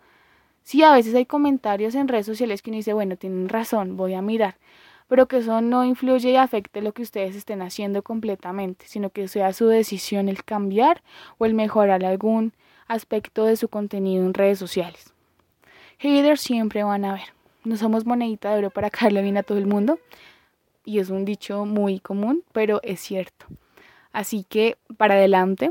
Sí, 0.65 0.83
a 0.83 0.93
veces 0.93 1.15
hay 1.15 1.25
comentarios 1.25 1.95
en 1.95 2.09
redes 2.09 2.27
sociales 2.27 2.63
que 2.63 2.71
uno 2.71 2.79
dice, 2.79 2.95
bueno, 2.95 3.15
tienen 3.15 3.49
razón, 3.49 3.97
voy 3.97 4.15
a 4.15 4.23
mirar 4.23 4.57
pero 5.11 5.27
que 5.27 5.39
eso 5.39 5.61
no 5.61 5.85
influye 5.85 6.31
y 6.31 6.37
afecte 6.37 6.81
lo 6.81 6.93
que 6.93 7.03
ustedes 7.03 7.35
estén 7.35 7.63
haciendo 7.63 8.03
completamente, 8.03 8.87
sino 8.87 9.11
que 9.11 9.27
sea 9.27 9.53
su 9.53 9.67
decisión 9.67 10.29
el 10.29 10.45
cambiar 10.45 11.03
o 11.37 11.47
el 11.47 11.53
mejorar 11.53 12.05
algún 12.05 12.53
aspecto 12.87 13.45
de 13.45 13.57
su 13.57 13.67
contenido 13.67 14.25
en 14.25 14.35
redes 14.35 14.61
sociales. 14.61 15.13
Haters 15.99 16.41
siempre 16.41 16.85
van 16.85 17.05
a 17.05 17.15
ver. 17.15 17.35
No 17.65 17.77
somos 17.77 18.07
monedita 18.07 18.53
de 18.53 18.59
oro 18.59 18.71
para 18.71 18.89
caerle 18.91 19.23
bien 19.23 19.37
a 19.37 19.43
todo 19.43 19.59
el 19.59 19.67
mundo. 19.67 19.99
Y 20.91 20.99
es 20.99 21.09
un 21.09 21.25
dicho 21.25 21.67
muy 21.67 22.01
común, 22.01 22.43
pero 22.51 22.81
es 22.83 22.99
cierto. 22.99 23.47
Así 24.11 24.45
que 24.49 24.77
para 24.97 25.15
adelante, 25.15 25.71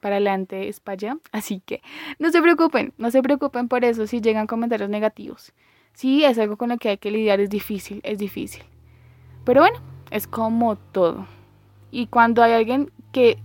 para 0.00 0.14
adelante 0.14 0.70
es 0.70 0.80
para 0.80 0.94
allá. 0.94 1.18
Así 1.32 1.60
que 1.60 1.82
no 2.18 2.30
se 2.30 2.40
preocupen, 2.40 2.94
no 2.96 3.10
se 3.10 3.22
preocupen 3.22 3.68
por 3.68 3.84
eso 3.84 4.06
si 4.06 4.22
llegan 4.22 4.46
comentarios 4.46 4.88
negativos. 4.88 5.52
Sí, 5.92 6.24
es 6.24 6.38
algo 6.38 6.56
con 6.56 6.70
lo 6.70 6.78
que 6.78 6.88
hay 6.88 6.96
que 6.96 7.10
lidiar, 7.10 7.40
es 7.40 7.50
difícil, 7.50 8.00
es 8.04 8.16
difícil. 8.16 8.62
Pero 9.44 9.60
bueno, 9.60 9.80
es 10.10 10.26
como 10.26 10.76
todo. 10.76 11.26
Y 11.90 12.06
cuando 12.06 12.42
hay 12.42 12.52
alguien 12.52 12.90
que, 13.12 13.36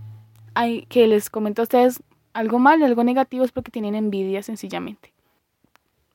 hay, 0.54 0.86
que 0.86 1.06
les 1.06 1.28
comenta 1.28 1.60
a 1.60 1.64
ustedes 1.64 2.02
algo 2.32 2.58
mal, 2.58 2.82
algo 2.82 3.04
negativo, 3.04 3.44
es 3.44 3.52
porque 3.52 3.70
tienen 3.70 3.94
envidia 3.94 4.42
sencillamente. 4.42 5.12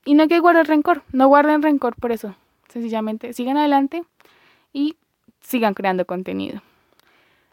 Y 0.04 0.16
no 0.16 0.24
hay 0.24 0.30
que 0.30 0.40
guardar 0.40 0.68
rencor, 0.68 1.04
no 1.12 1.28
guarden 1.28 1.62
rencor 1.62 1.96
por 1.96 2.12
eso. 2.12 2.34
Sencillamente 2.70 3.34
sigan 3.34 3.58
adelante 3.58 4.04
y 4.74 4.98
sigan 5.42 5.74
creando 5.74 6.06
contenido. 6.06 6.62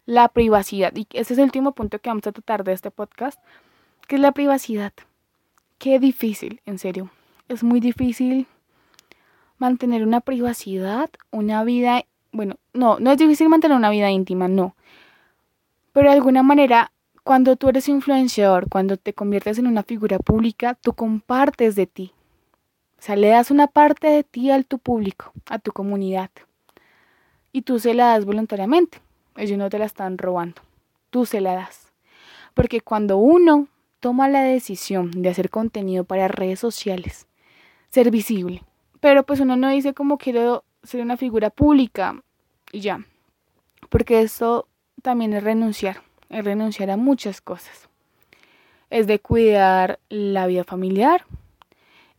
La 0.05 0.29
privacidad, 0.29 0.95
y 0.95 1.07
ese 1.13 1.33
es 1.33 1.39
el 1.39 1.45
último 1.45 1.73
punto 1.73 1.99
que 1.99 2.11
vamos 2.11 2.27
a 2.27 2.33
tratar 2.33 2.63
de 2.65 2.73
este 2.73 2.91
podcast, 2.91 3.41
que 4.07 4.17
es 4.17 4.21
la 4.21 4.33
privacidad. 4.33 4.93
Qué 5.79 5.99
difícil, 5.99 6.61
en 6.65 6.79
serio. 6.79 7.11
Es 7.49 7.63
muy 7.63 7.81
difícil 7.81 8.47
mantener 9.59 10.03
una 10.05 10.21
privacidad, 10.21 11.11
una 11.31 11.65
vida, 11.65 12.05
bueno, 12.33 12.57
no, 12.73 12.99
no 12.99 13.11
es 13.11 13.19
difícil 13.19 13.49
mantener 13.49 13.77
una 13.77 13.91
vida 13.91 14.11
íntima, 14.11 14.49
no. 14.49 14.77
Pero 15.93 16.11
de 16.11 16.15
alguna 16.15 16.43
manera, 16.43 16.93
cuando 17.25 17.57
tú 17.57 17.69
eres 17.69 17.89
influenciador, 17.89 18.69
cuando 18.69 18.97
te 18.97 19.13
conviertes 19.13 19.59
en 19.59 19.67
una 19.67 19.83
figura 19.83 20.19
pública, 20.19 20.79
tú 20.81 20.93
compartes 20.93 21.75
de 21.75 21.87
ti. 21.87 22.13
O 22.99 23.03
sea, 23.03 23.17
le 23.17 23.29
das 23.29 23.51
una 23.51 23.67
parte 23.67 24.07
de 24.07 24.23
ti 24.23 24.51
al 24.51 24.67
tu 24.67 24.79
público, 24.79 25.33
a 25.47 25.59
tu 25.59 25.73
comunidad. 25.73 26.31
Y 27.57 27.63
tú 27.63 27.79
se 27.79 27.95
la 27.95 28.09
das 28.09 28.27
voluntariamente. 28.27 28.99
Ellos 29.35 29.57
no 29.57 29.71
te 29.71 29.79
la 29.79 29.87
están 29.87 30.19
robando. 30.19 30.61
Tú 31.09 31.25
se 31.25 31.41
la 31.41 31.55
das. 31.55 31.91
Porque 32.53 32.83
cuando 32.83 33.17
uno 33.17 33.69
toma 33.99 34.29
la 34.29 34.43
decisión 34.43 35.11
de 35.11 35.31
hacer 35.31 35.49
contenido 35.49 36.05
para 36.05 36.29
redes 36.29 36.61
sociales, 36.61 37.27
ser 37.89 38.11
visible, 38.11 38.63
pero 39.01 39.23
pues 39.23 39.41
uno 39.41 39.57
no 39.57 39.71
dice 39.71 39.95
como 39.95 40.19
quiero 40.19 40.65
ser 40.83 41.01
una 41.01 41.17
figura 41.17 41.49
pública 41.49 42.23
y 42.73 42.81
ya. 42.81 43.07
Porque 43.89 44.21
esto 44.21 44.69
también 45.01 45.33
es 45.33 45.43
renunciar, 45.43 46.03
es 46.29 46.45
renunciar 46.45 46.91
a 46.91 46.99
muchas 46.99 47.41
cosas. 47.41 47.89
Es 48.91 49.07
de 49.07 49.19
cuidar 49.19 49.99
la 50.11 50.47
vida 50.47 50.65
familiar, 50.65 51.25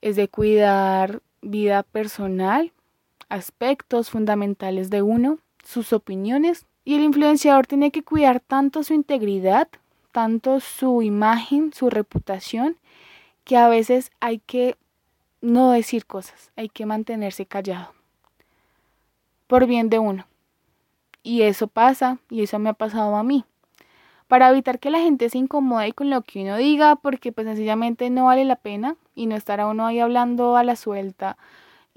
es 0.02 0.16
de 0.16 0.30
cuidar 0.30 1.22
vida 1.44 1.84
personal, 1.84 2.72
aspectos 3.30 4.10
fundamentales 4.10 4.90
de 4.90 5.02
uno, 5.02 5.40
sus 5.64 5.94
opiniones. 5.94 6.66
Y 6.86 6.96
el 6.96 7.04
influenciador 7.04 7.68
tiene 7.68 7.92
que 7.92 8.04
cuidar 8.04 8.40
tanto 8.40 8.84
su 8.84 8.94
integridad, 8.94 9.68
tanto 10.12 10.60
su 10.60 11.02
imagen, 11.02 11.74
su 11.74 11.90
reputación, 11.90 12.78
que 13.44 13.58
a 13.58 13.68
veces 13.68 14.12
hay 14.20 14.40
que 14.40 14.78
no 15.42 15.72
decir 15.72 16.06
cosas, 16.06 16.52
hay 16.56 16.70
que 16.70 16.86
mantenerse 16.86 17.46
callado. 17.46 17.94
Por 19.48 19.66
bien 19.66 19.90
de 19.90 20.00
uno. 20.00 20.26
Y 21.24 21.42
eso 21.42 21.68
pasa, 21.68 22.20
y 22.30 22.44
eso 22.44 22.58
me 22.60 22.70
ha 22.70 22.74
pasado 22.74 23.16
a 23.16 23.24
mí. 23.24 23.44
Para 24.28 24.50
evitar 24.50 24.80
que 24.80 24.90
la 24.90 25.00
gente 25.00 25.30
se 25.30 25.38
incomode 25.38 25.94
con 25.94 26.10
lo 26.10 26.22
que 26.22 26.42
uno 26.44 26.58
diga, 26.58 26.96
porque 26.96 27.32
pues 27.32 27.48
sencillamente 27.48 28.10
no 28.10 28.26
vale 28.26 28.44
la 28.46 28.58
pena 28.58 28.96
y 29.16 29.26
no 29.26 29.36
estar 29.36 29.60
a 29.60 29.68
uno 29.68 29.86
ahí 29.86 30.00
hablando 30.00 30.58
a 30.58 30.64
la 30.64 30.76
suelta 30.76 31.38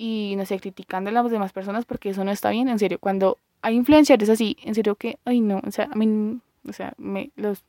y 0.03 0.35
no 0.37 0.47
sé, 0.47 0.59
criticando 0.59 1.11
a 1.11 1.13
las 1.13 1.31
demás 1.31 1.53
personas 1.53 1.85
porque 1.85 2.09
eso 2.09 2.25
no 2.25 2.31
está 2.31 2.49
bien, 2.49 2.71
en 2.71 2.79
serio. 2.79 2.99
Cuando 2.99 3.37
hay 3.61 3.77
influenciadores 3.77 4.31
así, 4.31 4.57
en 4.65 4.75
serio 4.75 4.95
que, 4.95 5.19
ay 5.27 5.41
no, 5.43 5.61
o 5.63 5.71
sea, 5.71 5.91
a 5.93 5.95
mí, 5.95 6.41
o 6.67 6.73
sea, 6.73 6.95
me 6.97 7.29
los, 7.37 7.63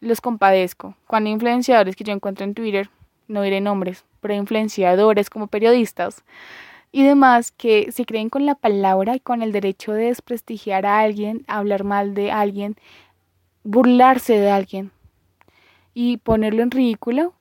los 0.00 0.20
compadezco. 0.20 0.96
Cuando 1.06 1.28
hay 1.28 1.34
influenciadores 1.34 1.94
que 1.94 2.02
yo 2.02 2.12
encuentro 2.12 2.44
en 2.44 2.54
Twitter, 2.54 2.90
no 3.28 3.42
diré 3.42 3.60
nombres, 3.60 4.04
pero 4.20 4.34
influenciadores 4.34 5.30
como 5.30 5.46
periodistas 5.46 6.24
y 6.90 7.04
demás 7.04 7.52
que 7.52 7.92
se 7.92 8.04
creen 8.04 8.28
con 8.28 8.44
la 8.44 8.56
palabra 8.56 9.14
y 9.14 9.20
con 9.20 9.42
el 9.42 9.52
derecho 9.52 9.92
de 9.92 10.06
desprestigiar 10.06 10.84
a 10.84 10.98
alguien, 10.98 11.44
hablar 11.46 11.84
mal 11.84 12.14
de 12.14 12.32
alguien, 12.32 12.74
burlarse 13.62 14.36
de 14.36 14.50
alguien 14.50 14.90
y 15.94 16.16
ponerlo 16.16 16.64
en 16.64 16.72
ridículo, 16.72 17.34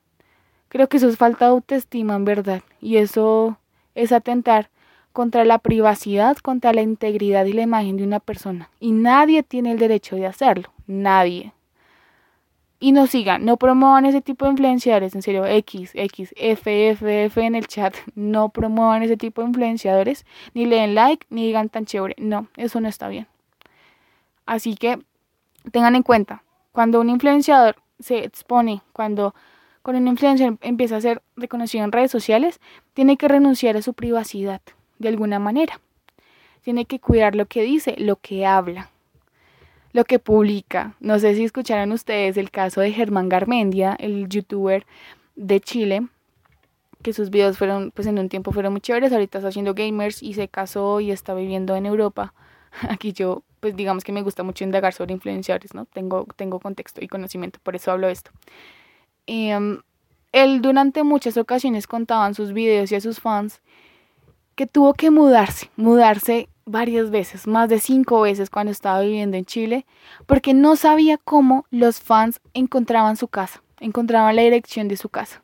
creo 0.69 0.87
que 0.87 0.97
eso 0.97 1.07
es 1.07 1.17
falta 1.17 1.45
de 1.45 1.51
autoestima 1.51 2.15
en 2.15 2.25
verdad. 2.25 2.61
Y 2.81 2.97
eso 2.97 3.57
es 3.95 4.11
atentar 4.11 4.69
contra 5.13 5.45
la 5.45 5.57
privacidad, 5.57 6.37
contra 6.37 6.73
la 6.73 6.83
integridad 6.83 7.45
y 7.45 7.53
la 7.53 7.63
imagen 7.63 7.97
de 7.97 8.03
una 8.03 8.19
persona. 8.19 8.69
Y 8.79 8.91
nadie 8.91 9.41
tiene 9.41 9.71
el 9.71 9.79
derecho 9.79 10.15
de 10.15 10.27
hacerlo, 10.27 10.71
nadie. 10.85 11.53
Y 12.79 12.91
no 12.91 13.07
sigan, 13.07 13.43
no 13.43 13.57
promuevan 13.57 14.05
ese 14.05 14.21
tipo 14.21 14.45
de 14.45 14.51
influenciadores, 14.51 15.15
en 15.15 15.23
serio, 15.23 15.43
X, 15.47 15.89
X, 15.95 16.35
F, 16.37 16.89
F, 16.91 17.25
F 17.25 17.41
en 17.43 17.55
el 17.55 17.65
chat, 17.65 17.95
no 18.15 18.49
promuevan 18.49 19.01
ese 19.01 19.17
tipo 19.17 19.41
de 19.41 19.47
influenciadores, 19.47 20.25
ni 20.53 20.67
leen 20.67 20.93
like, 20.93 21.25
ni 21.31 21.47
digan 21.47 21.69
tan 21.69 21.85
chévere, 21.85 22.13
no, 22.19 22.47
eso 22.55 22.79
no 22.79 22.87
está 22.87 23.07
bien. 23.07 23.25
Así 24.45 24.75
que 24.75 24.99
tengan 25.71 25.95
en 25.95 26.03
cuenta, 26.03 26.43
cuando 26.71 27.01
un 27.01 27.09
influenciador 27.09 27.77
se 27.99 28.23
expone, 28.23 28.83
cuando, 28.93 29.33
cuando 29.87 30.01
un 30.01 30.09
influenciador 30.09 30.57
empieza 30.59 30.97
a 30.97 31.01
ser 31.01 31.21
reconocido 31.37 31.85
en 31.85 31.93
redes 31.93 32.11
sociales, 32.11 32.59
tiene 32.93 33.15
que 33.15 33.29
renunciar 33.29 33.77
a 33.77 33.81
su 33.81 33.93
privacidad, 33.93 34.59
de 34.99 35.07
alguna 35.07 35.39
manera. 35.39 35.79
Tiene 36.61 36.83
que 36.83 36.99
cuidar 36.99 37.35
lo 37.35 37.45
que 37.45 37.61
dice, 37.61 37.95
lo 37.97 38.17
que 38.17 38.45
habla 38.45 38.89
lo 39.93 40.03
que 40.03 40.19
publica. 40.19 40.93
No 40.99 41.17
sé 41.19 41.35
si 41.35 41.45
escucharon 41.45 41.93
ustedes 41.93 42.35
el 42.35 42.51
caso 42.51 42.81
de 42.81 42.91
Germán 42.91 43.29
Garmendia, 43.29 43.95
el 43.97 44.27
youtuber 44.27 44.85
de 45.37 45.61
Chile, 45.61 46.05
que 47.01 47.13
sus 47.13 47.29
videos 47.29 47.57
fueron, 47.57 47.91
pues 47.91 48.07
en 48.07 48.19
un 48.19 48.27
tiempo 48.27 48.51
fueron 48.51 48.73
muy 48.73 48.81
chéveres, 48.81 49.13
ahorita 49.13 49.37
está 49.37 49.47
haciendo 49.47 49.73
gamers 49.73 50.21
y 50.21 50.33
se 50.33 50.49
casó 50.49 50.99
y 50.99 51.11
está 51.11 51.33
viviendo 51.33 51.77
en 51.77 51.85
Europa. 51.85 52.33
Aquí 52.89 53.13
yo, 53.13 53.43
pues 53.61 53.73
digamos 53.77 54.03
que 54.03 54.11
me 54.11 54.21
gusta 54.21 54.43
mucho 54.43 54.65
indagar 54.65 54.91
sobre 54.91 55.13
influenciadores, 55.13 55.73
¿no? 55.73 55.85
Tengo, 55.85 56.27
tengo 56.35 56.59
contexto 56.59 57.01
y 57.01 57.07
conocimiento, 57.07 57.59
por 57.63 57.77
eso 57.77 57.89
hablo 57.89 58.07
de 58.07 58.13
esto. 58.13 58.31
Em, 59.27 59.81
él 60.31 60.61
durante 60.61 61.03
muchas 61.03 61.37
ocasiones 61.37 61.85
contaba 61.87 62.27
en 62.27 62.33
sus 62.33 62.53
videos 62.53 62.91
y 62.91 62.95
a 62.95 63.01
sus 63.01 63.19
fans 63.19 63.61
que 64.55 64.65
tuvo 64.65 64.93
que 64.93 65.11
mudarse, 65.11 65.69
mudarse 65.75 66.49
varias 66.65 67.11
veces, 67.11 67.47
más 67.47 67.69
de 67.69 67.79
cinco 67.79 68.21
veces 68.21 68.49
cuando 68.49 68.71
estaba 68.71 69.01
viviendo 69.01 69.37
en 69.37 69.45
Chile, 69.45 69.85
porque 70.25 70.53
no 70.53 70.75
sabía 70.75 71.17
cómo 71.17 71.65
los 71.69 71.99
fans 71.99 72.41
encontraban 72.53 73.15
su 73.15 73.27
casa, 73.27 73.61
encontraban 73.79 74.35
la 74.35 74.41
dirección 74.41 74.87
de 74.87 74.97
su 74.97 75.09
casa. 75.09 75.43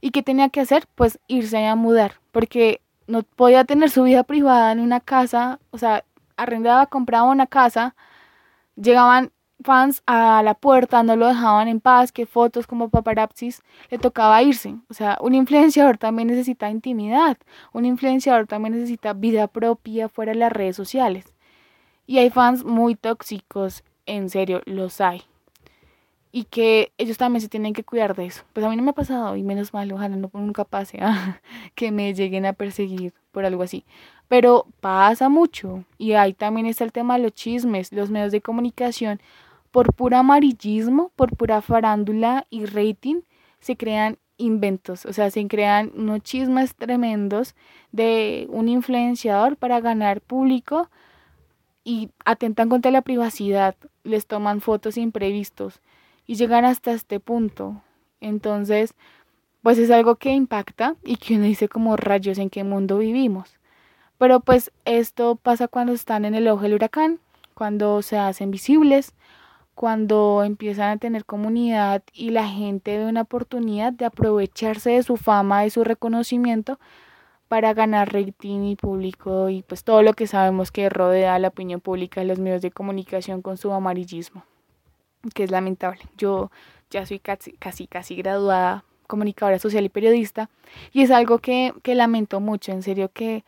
¿Y 0.00 0.10
qué 0.10 0.22
tenía 0.22 0.50
que 0.50 0.60
hacer? 0.60 0.86
Pues 0.94 1.18
irse 1.26 1.66
a 1.66 1.74
mudar, 1.74 2.20
porque 2.30 2.80
no 3.06 3.22
podía 3.22 3.64
tener 3.64 3.90
su 3.90 4.02
vida 4.02 4.22
privada 4.24 4.72
en 4.72 4.80
una 4.80 5.00
casa, 5.00 5.58
o 5.70 5.78
sea, 5.78 6.04
arrendaba, 6.36 6.86
compraba 6.86 7.24
una 7.24 7.46
casa, 7.46 7.96
llegaban 8.76 9.32
fans 9.64 10.02
a 10.06 10.42
la 10.42 10.54
puerta, 10.54 11.02
no 11.02 11.16
lo 11.16 11.26
dejaban 11.26 11.68
en 11.68 11.80
paz, 11.80 12.12
que 12.12 12.26
fotos 12.26 12.66
como 12.66 12.90
paparazzis, 12.90 13.62
le 13.90 13.98
tocaba 13.98 14.42
irse. 14.42 14.76
O 14.88 14.94
sea, 14.94 15.18
un 15.20 15.34
influenciador 15.34 15.98
también 15.98 16.28
necesita 16.28 16.70
intimidad, 16.70 17.38
un 17.72 17.84
influenciador 17.86 18.46
también 18.46 18.74
necesita 18.74 19.12
vida 19.14 19.48
propia 19.48 20.08
fuera 20.08 20.32
de 20.32 20.38
las 20.38 20.52
redes 20.52 20.76
sociales. 20.76 21.34
Y 22.06 22.18
hay 22.18 22.30
fans 22.30 22.64
muy 22.64 22.94
tóxicos, 22.96 23.84
en 24.06 24.28
serio, 24.30 24.62
los 24.66 25.00
hay. 25.00 25.22
y 26.32 26.44
que 26.44 26.92
ellos 26.98 27.16
también 27.16 27.40
se 27.40 27.48
tienen 27.48 27.72
que 27.74 27.84
cuidar 27.84 28.16
de 28.16 28.26
eso. 28.26 28.42
Pues 28.52 28.66
a 28.66 28.68
mí 28.68 28.76
no 28.76 28.82
me 28.82 28.90
ha 28.90 28.94
pasado 28.94 29.36
y 29.36 29.44
menos 29.44 29.72
mal, 29.72 29.92
ojalá 29.92 30.16
no 30.16 30.30
nunca 30.34 30.64
pase 30.64 30.98
que 31.76 31.92
me 31.92 32.12
lleguen 32.12 32.44
a 32.44 32.52
perseguir 32.54 33.14
por 33.30 33.44
algo 33.44 33.62
así. 33.62 33.84
Pero 34.26 34.66
pasa 34.80 35.28
mucho 35.28 35.84
y 35.96 36.14
ahí 36.14 36.32
también 36.34 36.66
está 36.66 36.82
el 36.84 36.92
tema 36.92 37.16
de 37.16 37.22
los 37.22 37.32
chismes, 37.34 37.92
los 37.92 38.10
medios 38.10 38.32
de 38.32 38.40
comunicación 38.40 39.20
por 39.74 39.92
puro 39.92 40.18
amarillismo, 40.18 41.10
por 41.16 41.36
pura 41.36 41.60
farándula 41.60 42.46
y 42.48 42.64
rating 42.64 43.22
se 43.58 43.76
crean 43.76 44.18
inventos, 44.36 45.04
o 45.04 45.12
sea, 45.12 45.32
se 45.32 45.44
crean 45.48 45.90
unos 45.96 46.20
chismes 46.20 46.76
tremendos 46.76 47.56
de 47.90 48.46
un 48.50 48.68
influenciador 48.68 49.56
para 49.56 49.80
ganar 49.80 50.20
público 50.20 50.90
y 51.82 52.10
atentan 52.24 52.68
contra 52.68 52.92
la 52.92 53.02
privacidad, 53.02 53.74
les 54.04 54.28
toman 54.28 54.60
fotos 54.60 54.96
imprevistos 54.96 55.80
y 56.24 56.36
llegan 56.36 56.64
hasta 56.64 56.92
este 56.92 57.18
punto. 57.18 57.82
Entonces, 58.20 58.94
pues 59.64 59.78
es 59.78 59.90
algo 59.90 60.14
que 60.14 60.30
impacta 60.30 60.94
y 61.02 61.16
que 61.16 61.34
uno 61.34 61.46
dice 61.46 61.68
como 61.68 61.96
rayos 61.96 62.38
en 62.38 62.48
qué 62.48 62.62
mundo 62.62 62.98
vivimos. 62.98 63.58
Pero 64.18 64.38
pues 64.38 64.70
esto 64.84 65.34
pasa 65.34 65.66
cuando 65.66 65.94
están 65.94 66.24
en 66.24 66.36
el 66.36 66.46
ojo 66.46 66.62
del 66.62 66.74
huracán, 66.74 67.18
cuando 67.54 68.02
se 68.02 68.18
hacen 68.18 68.52
visibles, 68.52 69.14
cuando 69.74 70.42
empiezan 70.44 70.90
a 70.90 70.96
tener 70.98 71.24
comunidad 71.24 72.02
y 72.12 72.30
la 72.30 72.48
gente 72.48 72.98
ve 72.98 73.06
una 73.06 73.22
oportunidad 73.22 73.92
de 73.92 74.04
aprovecharse 74.04 74.90
de 74.90 75.02
su 75.02 75.16
fama, 75.16 75.62
de 75.62 75.70
su 75.70 75.84
reconocimiento 75.84 76.78
para 77.48 77.74
ganar 77.74 78.12
rating 78.12 78.64
y 78.64 78.76
público 78.76 79.48
y 79.48 79.62
pues 79.62 79.84
todo 79.84 80.02
lo 80.02 80.14
que 80.14 80.26
sabemos 80.26 80.70
que 80.72 80.88
rodea 80.88 81.38
la 81.38 81.48
opinión 81.48 81.80
pública 81.80 82.20
de 82.20 82.26
los 82.26 82.38
medios 82.38 82.62
de 82.62 82.70
comunicación 82.70 83.42
con 83.42 83.56
su 83.56 83.72
amarillismo 83.72 84.44
que 85.34 85.44
es 85.44 85.50
lamentable. 85.50 86.00
Yo 86.18 86.50
ya 86.90 87.06
soy 87.06 87.18
casi, 87.18 87.52
casi, 87.52 87.86
casi 87.86 88.16
graduada 88.16 88.84
comunicadora 89.06 89.58
social 89.58 89.84
y 89.84 89.88
periodista 89.88 90.50
y 90.92 91.02
es 91.02 91.10
algo 91.10 91.38
que, 91.38 91.72
que 91.82 91.94
lamento 91.94 92.40
mucho, 92.40 92.72
en 92.72 92.82
serio 92.82 93.10
que, 93.12 93.44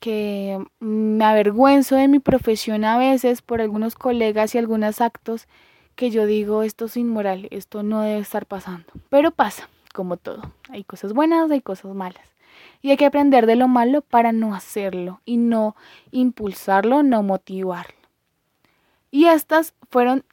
que 0.00 0.64
me 0.80 1.24
avergüenzo 1.24 1.96
de 1.96 2.08
mi 2.08 2.18
profesión 2.18 2.84
a 2.84 2.98
veces 2.98 3.42
por 3.42 3.60
algunos 3.60 3.94
colegas 3.94 4.54
y 4.54 4.58
algunos 4.58 5.00
actos 5.00 5.48
que 5.94 6.10
yo 6.10 6.26
digo 6.26 6.62
esto 6.62 6.84
es 6.84 6.96
inmoral, 6.96 7.48
esto 7.50 7.82
no 7.82 8.02
debe 8.02 8.20
estar 8.20 8.46
pasando, 8.46 8.86
pero 9.08 9.30
pasa, 9.30 9.68
como 9.94 10.16
todo, 10.16 10.52
hay 10.68 10.84
cosas 10.84 11.12
buenas, 11.14 11.50
hay 11.50 11.62
cosas 11.62 11.94
malas. 11.94 12.28
Y 12.82 12.90
hay 12.90 12.96
que 12.96 13.06
aprender 13.06 13.46
de 13.46 13.56
lo 13.56 13.68
malo 13.68 14.02
para 14.02 14.32
no 14.32 14.54
hacerlo 14.54 15.20
y 15.24 15.38
no 15.38 15.74
impulsarlo, 16.12 17.02
no 17.02 17.22
motivarlo. 17.22 17.96
Y 19.10 19.26
estas 19.26 19.74
fueron 19.90 20.24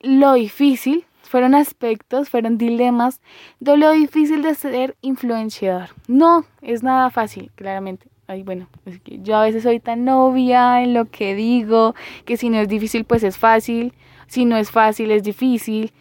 lo 0.00 0.32
difícil, 0.34 1.04
fueron 1.22 1.54
aspectos, 1.54 2.28
fueron 2.30 2.58
dilemas 2.58 3.20
de 3.60 3.76
lo 3.76 3.92
difícil 3.92 4.42
de 4.42 4.54
ser 4.54 4.96
influenciador. 5.02 5.90
No 6.08 6.44
es 6.60 6.82
nada 6.82 7.10
fácil, 7.10 7.50
claramente. 7.54 8.11
Ay, 8.26 8.42
bueno, 8.44 8.68
que 9.04 9.18
yo 9.20 9.36
a 9.36 9.42
veces 9.42 9.64
soy 9.64 9.80
tan 9.80 10.04
novia 10.04 10.82
en 10.82 10.94
lo 10.94 11.06
que 11.06 11.34
digo, 11.34 11.94
que 12.24 12.36
si 12.36 12.50
no 12.50 12.58
es 12.58 12.68
difícil, 12.68 13.04
pues 13.04 13.22
es 13.24 13.36
fácil. 13.36 13.92
Si 14.26 14.44
no 14.44 14.56
es 14.56 14.70
fácil, 14.70 15.10
es 15.10 15.22
difícil. 15.22 15.92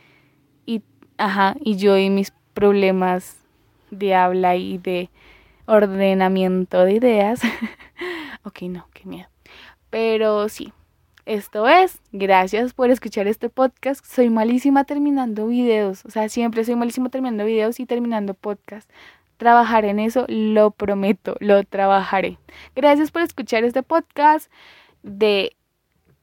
Y, 0.66 0.82
ajá, 1.18 1.56
y 1.60 1.76
yo 1.76 1.98
y 1.98 2.10
mis 2.10 2.32
problemas 2.54 3.38
de 3.90 4.16
habla 4.16 4.56
y 4.56 4.78
de 4.78 5.10
ordenamiento 5.66 6.86
de 6.86 6.94
ideas. 6.94 7.42
ok, 8.44 8.62
no, 8.64 8.88
qué 8.94 9.08
miedo. 9.08 9.28
Pero 9.90 10.48
sí, 10.48 10.72
esto 11.26 11.68
es, 11.68 12.00
gracias 12.12 12.74
por 12.74 12.90
escuchar 12.90 13.28
este 13.28 13.50
podcast. 13.50 14.04
Soy 14.06 14.30
malísima 14.30 14.86
terminando 14.86 15.48
videos, 15.48 16.06
o 16.06 16.10
sea, 16.10 16.30
siempre 16.30 16.64
soy 16.64 16.76
malísima 16.76 17.10
terminando 17.10 17.46
videos 17.46 17.80
y 17.80 17.86
terminando 17.86 18.34
podcast. 18.34 18.90
Trabajaré 19.42 19.90
en 19.90 19.98
eso, 19.98 20.26
lo 20.28 20.70
prometo, 20.70 21.36
lo 21.40 21.64
trabajaré. 21.64 22.38
Gracias 22.76 23.10
por 23.10 23.24
escuchar 23.24 23.64
este 23.64 23.82
podcast 23.82 24.52
de 25.02 25.56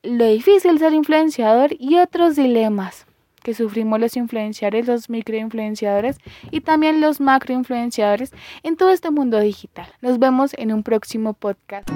lo 0.04 0.24
difícil 0.24 0.78
ser 0.78 0.92
influenciador 0.92 1.70
y 1.81 1.96
otros 1.96 2.37
dilemas 2.37 3.07
que 3.42 3.54
sufrimos 3.54 3.98
los 3.98 4.16
influenciadores, 4.16 4.87
los 4.87 5.11
microinfluenciadores 5.11 6.18
y 6.52 6.61
también 6.61 7.00
los 7.00 7.20
macroinfluenciadores 7.20 8.31
en 8.62 8.76
todo 8.76 8.90
este 8.90 9.11
mundo 9.11 9.40
digital. 9.40 9.88
Nos 10.00 10.20
vemos 10.20 10.54
en 10.57 10.72
un 10.72 10.85
próximo 10.85 11.35
podcast. 11.35 11.90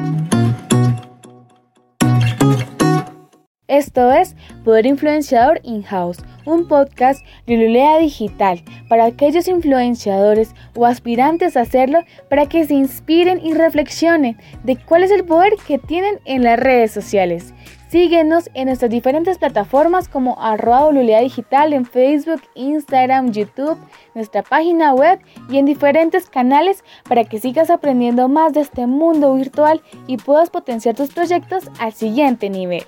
Esto 3.72 4.12
es 4.12 4.36
Poder 4.66 4.84
Influenciador 4.84 5.58
In-House, 5.62 6.18
un 6.44 6.68
podcast 6.68 7.24
de 7.46 7.56
Lulea 7.56 7.96
Digital 7.96 8.62
para 8.86 9.06
aquellos 9.06 9.48
influenciadores 9.48 10.54
o 10.76 10.84
aspirantes 10.84 11.56
a 11.56 11.62
hacerlo 11.62 12.00
para 12.28 12.44
que 12.50 12.66
se 12.66 12.74
inspiren 12.74 13.40
y 13.42 13.54
reflexionen 13.54 14.36
de 14.62 14.76
cuál 14.76 15.04
es 15.04 15.10
el 15.10 15.24
poder 15.24 15.54
que 15.66 15.78
tienen 15.78 16.20
en 16.26 16.44
las 16.44 16.60
redes 16.60 16.90
sociales. 16.90 17.54
Síguenos 17.88 18.50
en 18.52 18.66
nuestras 18.66 18.90
diferentes 18.90 19.38
plataformas 19.38 20.06
como 20.06 20.38
arroba 20.38 20.92
Lulea 20.92 21.20
Digital 21.20 21.72
en 21.72 21.86
Facebook, 21.86 22.42
Instagram, 22.54 23.32
YouTube, 23.32 23.78
nuestra 24.14 24.42
página 24.42 24.92
web 24.92 25.18
y 25.48 25.56
en 25.56 25.64
diferentes 25.64 26.28
canales 26.28 26.84
para 27.08 27.24
que 27.24 27.38
sigas 27.38 27.70
aprendiendo 27.70 28.28
más 28.28 28.52
de 28.52 28.60
este 28.60 28.86
mundo 28.86 29.34
virtual 29.34 29.80
y 30.06 30.18
puedas 30.18 30.50
potenciar 30.50 30.94
tus 30.94 31.10
proyectos 31.14 31.70
al 31.78 31.94
siguiente 31.94 32.50
nivel. 32.50 32.84